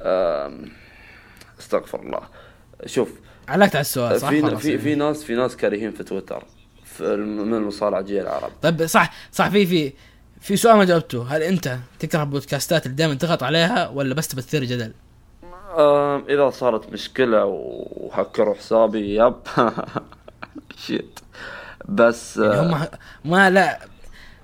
[0.01, 0.65] آم،
[1.59, 2.21] استغفر الله.
[2.85, 3.09] شوف
[3.47, 4.77] علقت على السؤال صح؟ في في.
[4.77, 6.43] في ناس في ناس كارهين في تويتر
[6.83, 8.51] في من المصارعه جيل العرب.
[8.61, 9.93] طيب صح صح في في
[10.41, 11.35] في سؤال ما جاوبته.
[11.35, 14.93] هل انت تكره البودكاستات اللي دائما تضغط عليها ولا بس بتثير جدل؟
[16.29, 19.35] إذا صارت مشكلة وهكروا حسابي يب.
[20.85, 21.19] شيت
[21.85, 22.87] بس يعني آه، هم
[23.25, 23.79] ما لا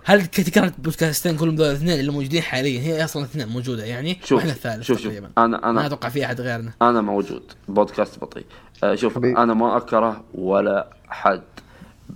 [0.05, 4.37] هل تكره البودكاستين كلهم دول الاثنين اللي موجودين حاليا؟ هي أصلا اثنين موجودة يعني؟ شوف
[4.37, 5.07] وإحنا الثالث شوف شوف.
[5.07, 5.29] تقريبا.
[5.37, 6.71] أنا ما أنا أتوقع في أحد غيرنا.
[6.81, 7.43] أنا موجود.
[7.67, 8.45] بودكاست بطيء.
[8.83, 9.37] آه، شوف حبيبي.
[9.37, 11.41] أنا ما أكره ولا حد.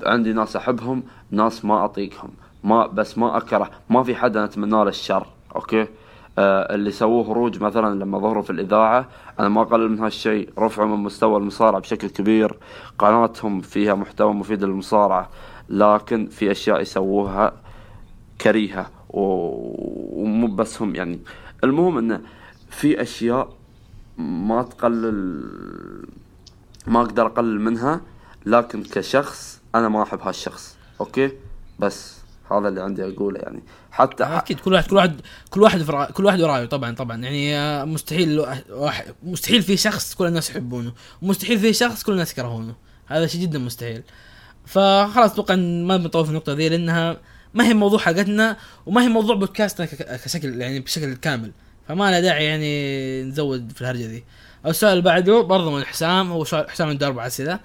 [0.05, 2.29] عندي ناس أحبهم ناس ما أطيقهم.
[2.63, 3.71] ما بس ما أكره.
[3.89, 5.87] ما في حد أنا اتمنى له الشر أوكي؟
[6.39, 9.07] آه اللي سووه هروج مثلا لما ظهروا في الإذاعة
[9.39, 10.49] أنا ما أقلل من هالشيء.
[10.59, 12.57] رفعوا من مستوى المصارعة بشكل كبير.
[12.99, 15.29] قناتهم فيها محتوى مفيد للمصارعة
[15.69, 17.53] لكن في أشياء يسووها
[18.41, 21.19] كريهة ومو بس هم يعني.
[21.63, 22.21] المهم انه
[22.69, 23.57] في أشياء
[24.17, 25.43] ما تقلل
[26.87, 28.01] ما أقدر أقلل منها
[28.45, 30.75] لكن كشخص أنا ما أحب هالشخص.
[31.01, 31.31] أوكي؟
[31.79, 32.17] بس
[32.51, 33.63] هذا اللي عندي أقوله يعني.
[33.91, 37.17] حتى أكيد كل واحد كل واحد كل واحد كل واحد ورايه طبعا طبعا.
[37.17, 40.93] يعني آه، مستحيل واحد مستحيل في شخص كل الناس يحبونه.
[41.21, 42.75] ومستحيل في شخص كل الناس يكرهونه.
[43.05, 44.03] هذا شيء جدا مستحيل.
[44.65, 47.17] فخلاص أتوقع ما بنطول في النقطة ذي لأنها
[47.57, 49.87] ما هي موضوع حلقتنا وما هي موضوع بودكاستنا
[50.25, 51.51] كشكل يعني بشكل كامل.
[51.87, 54.23] فما له داعي يعني نزود في الهرجة ذي.
[54.65, 57.59] السؤال اللي بعده برضه من حسام هو حسام عنده أربع أسئلة.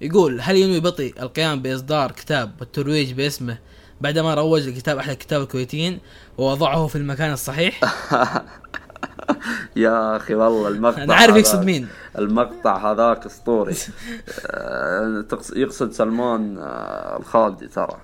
[0.00, 3.58] يقول هل ينوي بطي القيام بإصدار كتاب والترويج باسمه
[4.00, 5.98] بعدما روج لكتاب أحد الكتاب الكويتيين
[6.38, 7.80] ووضعه في المكان الصحيح؟
[9.76, 11.88] يا أخي والله المقطع أنا عارف يقصد مين.
[12.18, 13.74] المقطع هذاك أسطوري.
[14.46, 15.24] آه،
[15.56, 17.96] يقصد سلمان آه، الخالدي ترى.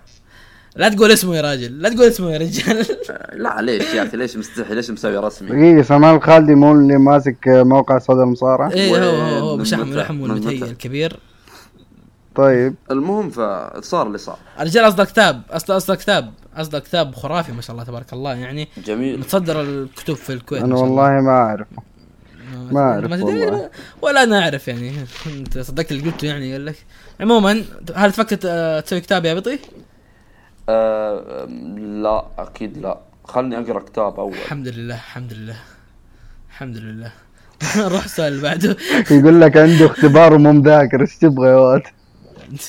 [0.76, 2.86] لا تقول اسمه يا راجل لا تقول اسمه يا رجال.
[3.42, 7.36] لا ليش يا أخي؟ ليش مستحي ليش مسوي رسمي؟ دقيقة سلمان الخالدي مو اللي ماسك
[7.48, 11.16] موقع صدى المصارعة؟ إيه هو هو بشحم من والمتهيئ متى؟ الكبير.
[12.34, 12.74] طيب.
[12.90, 14.36] المهم فصار اللي صار.
[14.60, 18.68] الرجال اصدر كتاب اصدر اصدر كتاب اصدر كتاب خرافي ما شاء الله تبارك الله يعني
[18.86, 19.20] جميل.
[19.20, 20.76] متصدر الكتب في الكويت أنا.
[20.76, 21.66] والله ما اعرف
[22.70, 23.70] ما أعرف تدري والله.
[24.02, 24.92] ولا أنا أعرف يعني.
[25.38, 26.76] أنت صدقت اللي قلته يعني قال لك.
[27.20, 27.64] عموما
[27.94, 28.36] هل تفكر
[28.80, 29.58] تسوي كتاب يا بطي؟
[30.68, 31.44] آه
[32.02, 32.98] لا أكيد لا.
[33.24, 34.32] خلني أقرأ كتاب أول.
[34.32, 35.56] الحمد لله الحمد لله
[36.50, 37.12] الحمد لله.
[37.76, 38.76] نروح السؤال اللي بعده.
[39.18, 41.82] يقول لك عنده اختبار ومو مذاكر إيش تبغى يا ولد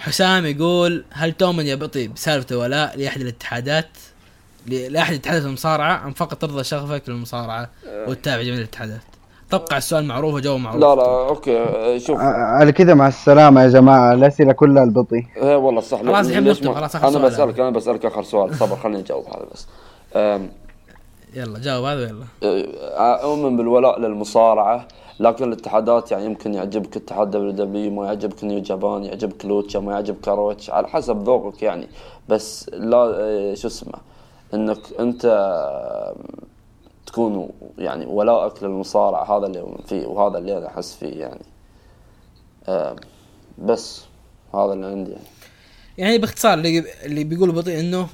[0.00, 3.88] حسام يقول هل تؤمن يا بطي بسالفة ولاء لأحد الاتحادات؟
[4.66, 9.00] لأحد اتحادات المصارعة أم فقط ترضى شغفك للمصارعة وتتابع جميع الاتحادات؟
[9.48, 10.80] أتوقع السؤال معروف وجواب معروف.
[10.80, 12.18] لا لا okay شوف.
[12.20, 16.02] على كذا مع السلامة يا جماعة الأسئلة كلها البطي إيه والله صح.
[16.02, 17.22] خلاص الحين نختم، خلاص أنا سؤال.
[17.22, 18.54] بسألك أنا بسألك آخر سؤال.
[18.54, 19.66] صبر خليني أجاوب هذا بس.
[21.34, 24.88] يلا جاوب هذا يلا آه، أؤمن بالولاء للمصارعة
[25.20, 30.28] لكن الاتحادات يعني يمكن يعجبك اتحاد WWE ما يعجبك New Japan يعجبك Lucha ما يعجبك
[30.28, 31.88] ROH على حسب ذوقك يعني.
[32.28, 33.98] بس لا آه، شو اسمه
[34.54, 35.22] إنك أنت
[37.14, 41.44] تكون يعني ولائك للمصارعه هذا اللي فيه وهذا اللي أنا أحس فيه يعني
[42.68, 42.96] آه،
[43.58, 44.02] بس
[44.54, 45.24] هذا اللي عندي يعني.
[45.98, 48.08] يعني باختصار اللي اللي بيقول بطيء إنه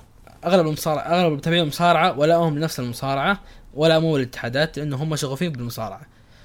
[0.44, 3.40] أغلب المصارعه أغلب متابعين المصارعة ولاهم لنفس المصارعة
[3.74, 6.02] ولا مو الاتحادات لأنه هم شغوفين بالمصارعة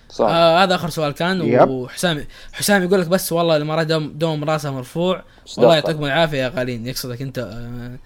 [0.10, 1.70] صح آه هذا آخر سؤال كان يب.
[1.70, 5.24] وحسام حسام يقول لك بس والله الامارات دوم, دوم راسه مرفوع
[5.58, 7.98] والله؟ يعطيكم العافية يا غالين يقصدك أنت آه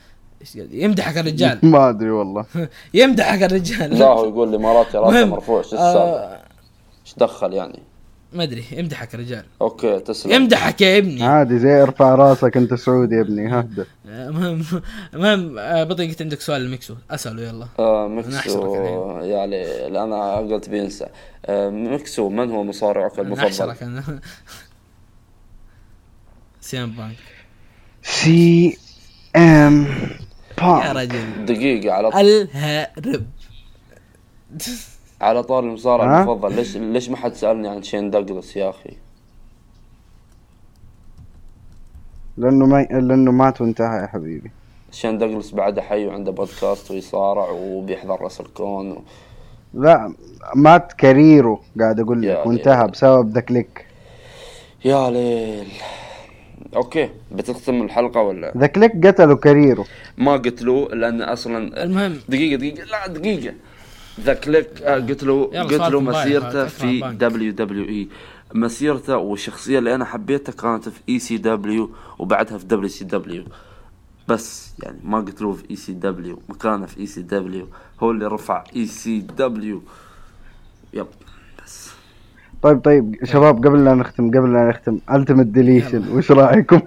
[0.57, 1.59] يمدحك الرجال.
[1.65, 2.45] ما أدري والله.
[2.93, 3.99] يمدحك الرجال.
[3.99, 5.25] لا هو يقول الاماراتي راسه.
[5.25, 6.41] مرفوع شو السالفة؟ آه
[7.05, 7.79] إيش دخل يعني؟
[8.33, 9.45] ما أدري يمدحك الرجال.
[9.61, 10.31] okay تسلم.
[10.31, 11.23] يمدحك يا ابني.
[11.23, 14.65] عادي زي ارفع راسك انت سعودي يا ابني ههدى آه، المهم
[15.13, 17.67] المهم آه بطي قلت عندك سؤال لميكسو أسأله يلا.
[17.79, 19.29] آه أنا الحين.
[19.29, 21.07] يعني أنا قلت بينسى.
[21.45, 24.19] آه ميكسو من هو مصارعك أنا المفضل؟ احشرك أنا.
[26.61, 27.15] سيام بانك.
[28.03, 28.77] سي
[29.35, 29.87] إم
[30.61, 31.45] يا رجل.
[31.45, 33.25] دقيقة على الهرب.
[35.21, 36.55] على طار المصارع؟ المفضل.
[36.55, 38.97] ليش ليش ما حد سألني عن شين دوغلاس يا أخي؟
[42.37, 44.51] لأنه ما لأنه مات وانتهى يا حبيبي.
[44.91, 48.91] شين دوغلاس بعده حي وعنده بودكاست ويصارع وبيحضر WrestleCon.
[48.91, 49.01] و...
[49.73, 50.13] لا
[50.55, 52.87] مات career ه قاعد أقول يا لك وانتهى.
[52.87, 53.85] بسبب The Kliq
[54.85, 55.71] يا ليل.
[56.75, 59.85] okay بتختم الحلقة ولا؟ The Kliq قتلوا career ه
[60.17, 62.19] ما قلت له لأن أصلا المهم.
[62.29, 63.53] دقيقة دقيقة لا دقيقة.
[64.19, 67.01] The Kliq آه، سؤالكم بايخ، مسيرته في.
[67.01, 68.07] WWE.
[68.53, 71.89] مسيرته والشخصية اللي أنا حبيتها كانت في ECW
[72.19, 73.43] وبعدها في WCW.
[74.27, 77.67] بس يعني ما قلت له في ECW مكانه في ECW.
[77.99, 79.81] هو اللي رفع إي سي دبليو.
[80.93, 81.07] يب
[81.63, 81.91] بس.
[82.63, 86.81] طيب طيب شباب قبل لا نختم قبل لا نختم Ultimate Deletion وش رأيكم؟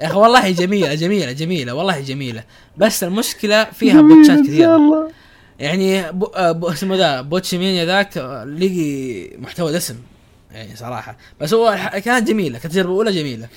[0.00, 2.44] يا أخي والله جميلة جميلة جميلة والله جميلة.
[2.76, 5.08] بس المشكلة فيها بوتشات كثيرة.
[5.58, 9.94] يعني بو آه، بو اسمه ذا Botchamania ذاك آه، لقي محتوى دسم.
[10.52, 11.16] يعني صراحة.
[11.40, 13.48] بس هو كانت جميلة كانت تجربه أولى جميلة.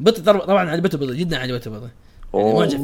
[0.00, 1.88] بطي طبعا عجبته بطي جدا عجبته بطي
[2.34, 2.76] يعني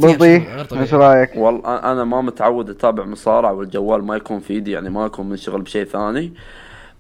[0.62, 0.81] بطي.
[0.81, 5.06] إيش رأيك؟ والله أنا ما متعود أتابع مصارعة والجوال ما يكون في إيدي يعني ما
[5.06, 6.32] أكون منشغل بشيء ثاني.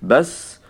[0.06, 0.60] بس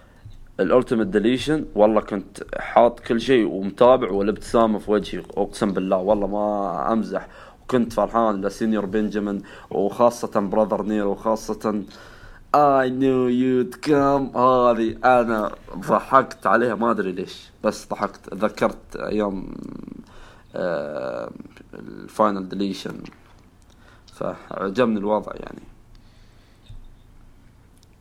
[0.60, 6.26] ال Ultimate Deletion والله كنت حاط كل شيء ومتابع والابتسامة في وجهي أقسم بالله والله
[6.26, 7.28] ما أمزح.
[7.62, 11.82] وكنت فرحان ل Señor Benjamin وخاصة Brother Nero وخاصة
[12.54, 14.36] I knew you'd come.
[14.36, 18.34] هذه أنا ضحكت عليها ما أدري ليش بس ضحكت.
[18.34, 19.54] ذكرت أيام
[20.56, 21.30] آه
[21.74, 23.02] ال Final Deletion
[24.12, 25.62] فعجبني الوضع يعني.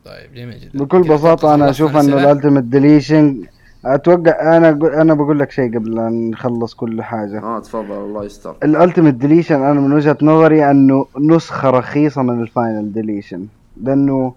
[0.04, 0.84] طيب جميل جدا.
[0.84, 2.18] بكل أنا خلصنا أشوف الأسئلة.
[2.20, 3.40] أنه ال Ultimate Deletion
[3.84, 4.68] أتوقع أنا
[5.02, 7.42] أنا بقول لك شيء قبل ان نخلص كل حاجة.
[7.42, 8.56] آه تفضل الله يستر.
[8.62, 13.46] ال Ultimate Deletion أنا من وجهة نظري أنه نسخة رخيصة من ال Final Deletion
[13.82, 14.32] لأنه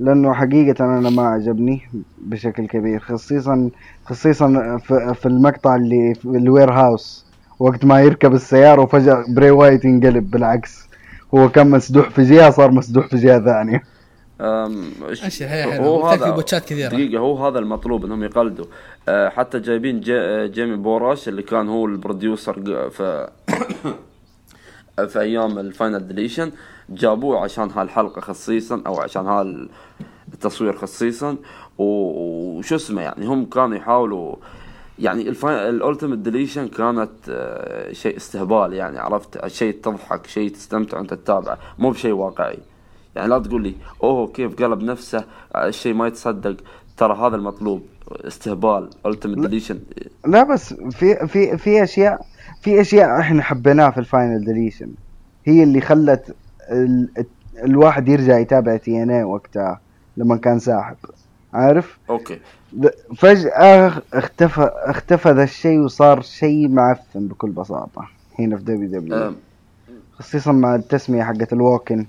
[0.00, 1.80] لأنه حقيقة أنا ما عجبني
[2.22, 3.70] بشكل كبير خصيصا
[4.04, 7.26] خصيصا في, في المقطع اللي في ال warehouse
[7.58, 10.88] وقت ما يركب السيارة وفجأة Bray Wyatt ينقلب بالعكس
[11.34, 13.76] هو كان مسدوح في جهة صار مسدوح في جهة ثانية.
[13.76, 13.82] أم،
[14.40, 16.88] أشياء هو هذا بوتشات كثيرة.
[16.88, 18.64] دقيقة هو هذا المطلوب إنهم يقلدوا.
[19.08, 23.28] أه، حتى جايبين جي أه، جيمي بوراش اللي كان هو ال producer في
[25.08, 26.52] في أيام ال Final Deletion
[26.90, 29.26] جابوه عشان هالحلقة خصيصا أو عشان
[30.32, 31.36] هالتصوير خصيصا
[31.78, 34.36] وشو اسمه يعني هم كانوا يحاولوا
[34.98, 41.14] يعني ال Ultimate Deletion كانت أه، شيء استهبال يعني عرفت؟ شيء تضحك شيء تستمتع وأنت
[41.14, 42.58] تتابعه مو بشيء واقعي.
[43.16, 45.24] يعني لا تقول لي أوه كيف قلب نفسه؟
[45.56, 46.56] الشيء ما يتصدق.
[46.96, 49.80] ترى هذا المطلوب استهبال Ultimate Deletion
[50.26, 52.26] لا بس في في في أشياء
[52.62, 54.90] في أشياء إحنا حبيناها في ال Final Deletion
[55.44, 56.36] هي اللي خلت
[56.70, 57.26] ال ال
[57.64, 59.80] الواحد يرجع يتابع TNA وقتها
[60.16, 60.96] لما كان ساحب
[61.54, 62.38] عارف؟ أوكي.
[63.16, 68.08] فجأة اختفى اختفى ذا الشيء وصار شيء معفن بكل بساطة.
[68.38, 69.36] هنا في WW أم،
[70.18, 72.06] خصيصا مع التسمية حقت ال Woken.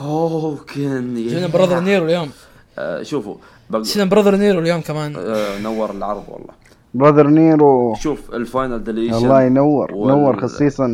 [0.00, 2.30] اوه كان جينا Brother Nero اليوم.
[2.78, 3.34] آه شوفوا.
[3.72, 5.16] جينا Brother Nero اليوم كمان.
[5.16, 6.54] آه نور العرض والله.
[6.94, 7.94] Brother Nero.
[7.94, 10.86] شوف ال Final Deletion الله ينور وال- نور خصيصا.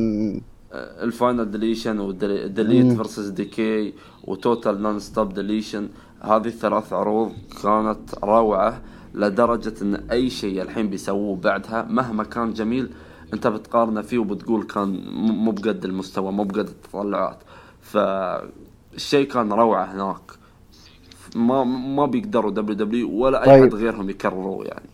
[0.75, 2.97] ال Final Deletion و Delete.
[2.97, 5.89] versus Decay و Total Nonstop Deletion
[6.21, 7.33] هذه الثلاث عروض
[7.63, 8.81] كانت روعة
[9.15, 12.91] لدرجة إن أي شيء الحين بيسووه بعدها مهما كان جميل
[13.35, 15.05] أنت بتقارنه فيه وبتقول كان
[15.45, 17.39] مو بقد المستوى مو بقد التطلعات.
[18.95, 20.21] فالشيء كان روعة هناك.
[21.37, 23.65] ما ما بيقدروا WW ولا أي طيب.
[23.65, 24.89] حد غيرهم يكرروه يعني.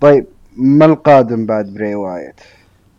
[0.00, 2.40] طيب ما القادم بعد Bray Wyatt؟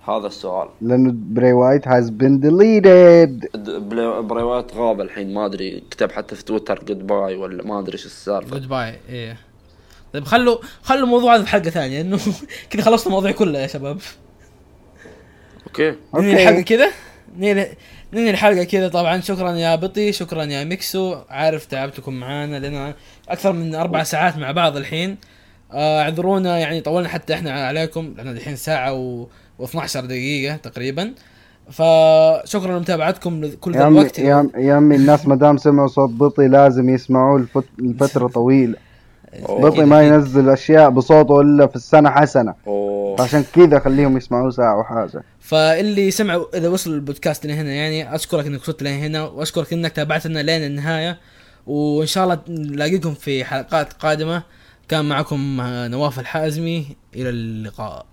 [0.08, 0.70] هذا السؤال.
[0.82, 3.58] لأنه Bray Wyatt has been deleted.
[3.58, 7.80] د- بلا- Bray Wyatt غاب الحين ما أدري كتب حتى في تويتر goodbye ولا ما
[7.80, 8.50] أدري إيش السالفة.
[8.58, 9.38] goodbye إيه.
[10.14, 12.20] طيب خلوا خلوا الموضوع هذا في حلقة ثانية إنه
[12.70, 13.98] كذا خلصنا الموضوع كله يا شباب.
[15.68, 15.90] أوكي.
[16.14, 16.44] ننهي أوكي.
[16.44, 16.92] الحلقة كذا
[18.14, 18.88] ننهي الحلقة كذا.
[18.88, 21.16] طبعا شكرا يا بطي شكرا يا ميكسو.
[21.30, 22.94] عارف تعبتكم معانا لنا
[23.30, 25.18] أكثر من أربع ساعات مع بعض الحين.
[25.72, 29.26] آه، اعذرونا يعني طولنا حتى إحنا عليكم لأن الحين ساعة و...
[29.62, 31.14] و12 دقيقة تقريبا.
[31.70, 36.90] فشكرا لمتابعتكم كل ذا الوقت يا يا عمي الناس ما دام سمعوا صوت بطي لازم
[36.90, 38.76] يسمعوه لفت- لفتره طويلة.
[39.50, 42.54] بطي ما ينزل أشياء بصوته إلا في السنة حسنة.
[43.20, 45.24] عشان كذا خليهم يسمعوه ساعة وحاجة.
[45.40, 50.64] فاللي سمعوا إذا وصل البودكاست لهنا يعني أشكرك إنك وصلت لهنا وأشكرك إنك تابعتنا لين
[50.64, 51.20] النهاية.
[51.68, 54.44] وإن شاء الله نلاقيكم في حلقات قادمة.
[54.88, 56.86] كان معكم نواف الحازمي
[57.16, 58.06] إلى اللقاء.